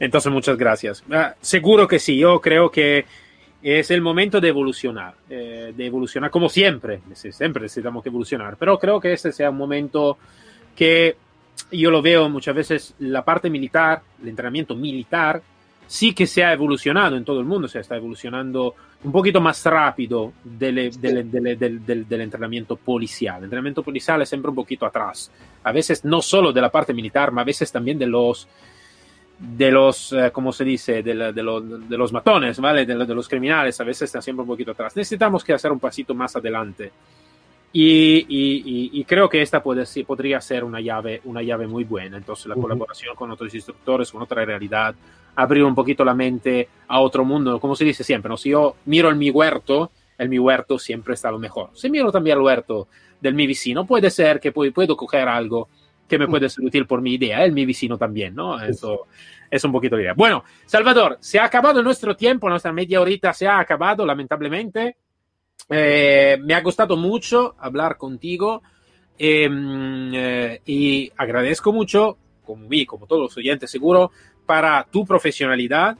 Entonces, 0.00 0.32
muchas 0.32 0.56
gracias. 0.56 1.04
Ah, 1.10 1.34
seguro 1.40 1.86
que 1.86 1.98
sí, 1.98 2.16
yo 2.16 2.40
creo 2.40 2.70
que 2.70 3.04
es 3.62 3.90
el 3.90 4.00
momento 4.00 4.40
de 4.40 4.48
evolucionar, 4.48 5.14
eh, 5.28 5.72
de 5.76 5.86
evolucionar 5.86 6.30
como 6.30 6.48
siempre, 6.48 7.00
siempre 7.14 7.62
necesitamos 7.62 8.02
que 8.02 8.08
evolucionar, 8.08 8.56
pero 8.56 8.78
creo 8.78 8.98
que 9.00 9.12
este 9.12 9.32
sea 9.32 9.50
un 9.50 9.58
momento 9.58 10.18
que 10.74 11.16
yo 11.72 11.90
lo 11.90 12.02
veo 12.02 12.28
muchas 12.28 12.54
veces, 12.54 12.94
la 12.98 13.24
parte 13.24 13.50
militar, 13.50 14.02
el 14.22 14.28
entrenamiento 14.28 14.74
militar, 14.74 15.42
sí 15.86 16.14
que 16.14 16.26
se 16.26 16.44
ha 16.44 16.52
evolucionado 16.52 17.16
en 17.16 17.24
todo 17.24 17.40
el 17.40 17.46
mundo, 17.46 17.66
se 17.66 17.80
está 17.80 17.96
evolucionando 17.96 18.74
un 19.02 19.12
poquito 19.12 19.40
más 19.40 19.64
rápido 19.64 20.32
del, 20.44 20.90
del, 21.00 21.30
del, 21.30 22.06
del, 22.06 22.20
entrenamiento 22.20 22.76
policial. 22.76 23.38
El 23.38 23.44
entrenamiento 23.44 23.82
policial 23.82 24.22
es 24.22 24.28
siempre 24.28 24.50
un 24.50 24.54
poquito 24.54 24.86
atrás, 24.86 25.32
a 25.64 25.72
veces 25.72 26.04
no 26.04 26.22
solo 26.22 26.52
de 26.52 26.60
la 26.60 26.70
parte 26.70 26.92
militar, 26.92 27.30
pero 27.30 27.40
a 27.40 27.44
veces 27.44 27.72
también 27.72 27.98
de 27.98 28.06
los, 28.06 28.46
de 29.40 29.70
los, 29.70 30.12
eh, 30.12 30.30
¿cómo 30.32 30.52
se 30.52 30.64
dice?, 30.64 31.02
de, 31.02 31.14
de, 31.14 31.32
de 31.32 31.96
los 31.96 32.12
matones, 32.12 32.60
¿vale? 32.60 32.84
De, 32.84 32.94
los 32.94 33.28
criminales, 33.28 33.80
a 33.80 33.84
veces 33.84 34.02
está 34.02 34.20
siempre 34.20 34.42
un 34.42 34.48
poquito 34.48 34.72
atrás. 34.72 34.94
Necesitamos 34.94 35.42
que 35.42 35.54
hacer 35.54 35.72
un 35.72 35.80
pasito 35.80 36.14
más 36.14 36.36
adelante. 36.36 36.92
Y, 37.72 38.26
y, 38.28 38.90
y, 39.00 39.04
creo 39.04 39.28
que 39.28 39.42
esta 39.42 39.62
puede, 39.62 39.84
podría 40.04 40.40
ser 40.40 40.64
una 40.64 40.80
llave, 40.80 41.20
una 41.24 41.40
llave 41.40 41.68
muy 41.68 41.84
buena. 41.84 42.16
Entonces, 42.16 42.46
la 42.46 42.56
uh 42.56 42.58
-huh. 42.58 42.62
colaboración 42.62 43.14
con 43.14 43.30
otros 43.30 43.54
instructores, 43.54 44.10
con 44.10 44.22
otra 44.22 44.44
realidad, 44.44 44.94
abrir 45.36 45.62
un 45.64 45.74
poquito 45.74 46.04
la 46.04 46.14
mente 46.14 46.68
a 46.88 47.00
otro 47.00 47.24
mundo. 47.24 47.60
Como 47.60 47.76
se 47.76 47.84
dice 47.84 48.02
siempre, 48.02 48.28
¿no? 48.28 48.36
si 48.36 48.50
yo 48.50 48.76
miro 48.86 49.08
en 49.10 49.18
mi 49.18 49.30
huerto, 49.30 49.92
en 50.18 50.28
mi 50.28 50.38
huerto 50.38 50.78
siempre 50.78 51.14
está 51.14 51.30
lo 51.30 51.38
mejor. 51.38 51.70
Si 51.74 51.88
miro 51.88 52.10
también 52.10 52.38
el 52.38 52.42
huerto 52.42 52.88
del 53.20 53.34
mi 53.34 53.46
vecino, 53.46 53.86
puede 53.86 54.10
ser 54.10 54.40
que 54.40 54.52
puedo, 54.52 54.72
puedo 54.72 54.96
coger 54.96 55.28
algo 55.28 55.68
que 56.08 56.18
me 56.18 56.26
puede 56.26 56.48
ser 56.48 56.64
útil 56.64 56.86
por 56.86 57.00
mi 57.00 57.14
idea, 57.14 57.44
el 57.44 57.52
mi 57.52 57.64
vecino 57.64 57.96
también, 57.96 58.34
¿no? 58.34 58.60
Eso 58.60 59.06
es 59.48 59.64
un 59.64 59.70
poquito 59.70 59.94
la 59.96 60.02
idea. 60.02 60.14
Bueno, 60.14 60.44
Salvador, 60.66 61.18
se 61.20 61.38
ha 61.38 61.44
acabado 61.44 61.82
nuestro 61.82 62.16
tiempo, 62.16 62.48
nuestra 62.50 62.72
media 62.72 63.00
horita 63.00 63.32
se 63.32 63.46
ha 63.46 63.60
acabado, 63.60 64.04
lamentablemente. 64.04 64.96
Eh, 65.70 66.36
me 66.42 66.54
ha 66.54 66.60
gustado 66.60 66.96
mucho 66.96 67.54
hablar 67.58 67.96
contigo 67.96 68.62
eh, 69.22 69.48
eh, 70.14 70.60
y 70.64 71.12
agradezco 71.14 71.74
mucho, 71.74 72.16
como 72.44 72.66
vi, 72.68 72.86
como 72.86 73.06
todos 73.06 73.22
los 73.22 73.36
oyentes 73.36 73.70
seguro, 73.70 74.10
para 74.46 74.86
tu 74.90 75.04
profesionalidad, 75.04 75.98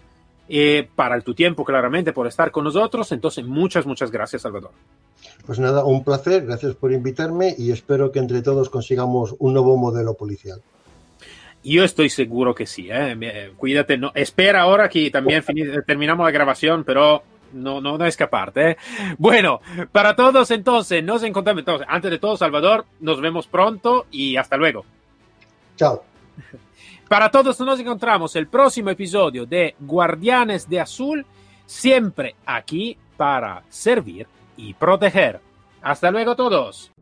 eh, 0.49 0.89
para 0.97 1.21
tu 1.21 1.35
tiempo 1.35 1.63
claramente 1.63 2.15
por 2.15 2.27
estar 2.27 2.51
con 2.51 2.65
nosotros. 2.65 3.13
Entonces, 3.13 3.45
muchas, 3.45 3.85
muchas 3.85 4.11
gracias, 4.11 4.41
Salvador. 4.41 4.71
Pues 5.45 5.59
nada, 5.59 5.85
un 5.85 6.03
placer, 6.03 6.47
gracias 6.47 6.75
por 6.75 6.93
invitarme 6.93 7.55
y 7.59 7.73
espero 7.73 8.11
que 8.11 8.21
entre 8.21 8.41
todos 8.41 8.71
consigamos 8.71 9.37
un 9.39 9.53
nuevo 9.53 9.77
modelo 9.77 10.15
policial. 10.15 10.63
Yo 11.63 11.85
estoy 11.85 12.09
seguro 12.09 12.55
que 12.55 12.67
sí, 12.67 12.89
¿eh? 12.91 13.53
cuídate, 13.59 13.99
no, 13.99 14.13
espera 14.15 14.63
ahora 14.63 14.89
que 14.89 15.11
también 15.11 15.45
terminamos 15.87 16.25
la 16.25 16.31
grabación, 16.31 16.85
pero 16.85 17.23
no, 17.53 17.81
no, 17.81 17.99
no 17.99 18.07
escaparte. 18.07 18.71
¿eh? 18.71 18.77
Bueno, 19.19 19.61
para 19.93 20.15
todos 20.17 20.51
entonces, 20.51 21.03
nos 21.03 21.23
encontramos 21.23 21.61
entonces, 21.61 21.87
antes 21.91 22.11
de 22.11 22.19
todo, 22.19 22.37
Salvador, 22.37 22.87
nos 23.01 23.21
vemos 23.21 23.47
pronto 23.47 24.07
y 24.11 24.37
hasta 24.37 24.57
luego. 24.57 24.85
Chao. 25.77 26.05
Para 27.09 27.31
todos 27.31 27.59
nos 27.61 27.81
encontramos 27.81 28.37
el 28.37 28.47
próximo 28.47 28.91
episodio 28.91 29.45
de 29.45 29.75
Guardianes 29.81 30.69
de 30.69 30.81
Azul, 30.81 31.27
siempre 31.67 32.37
aquí 32.47 32.97
para 33.17 33.65
servir 33.69 34.29
y 34.57 34.75
proteger. 34.75 35.41
Hasta 35.83 36.11
luego 36.11 36.37
todos. 36.37 36.93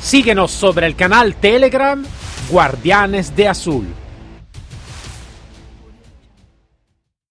Síguenos 0.00 0.50
sobre 0.50 0.86
el 0.86 0.96
canal 0.96 1.34
Telegram 1.34 2.02
Guardianes 2.50 3.36
de 3.36 3.48
Azul. 3.48 4.01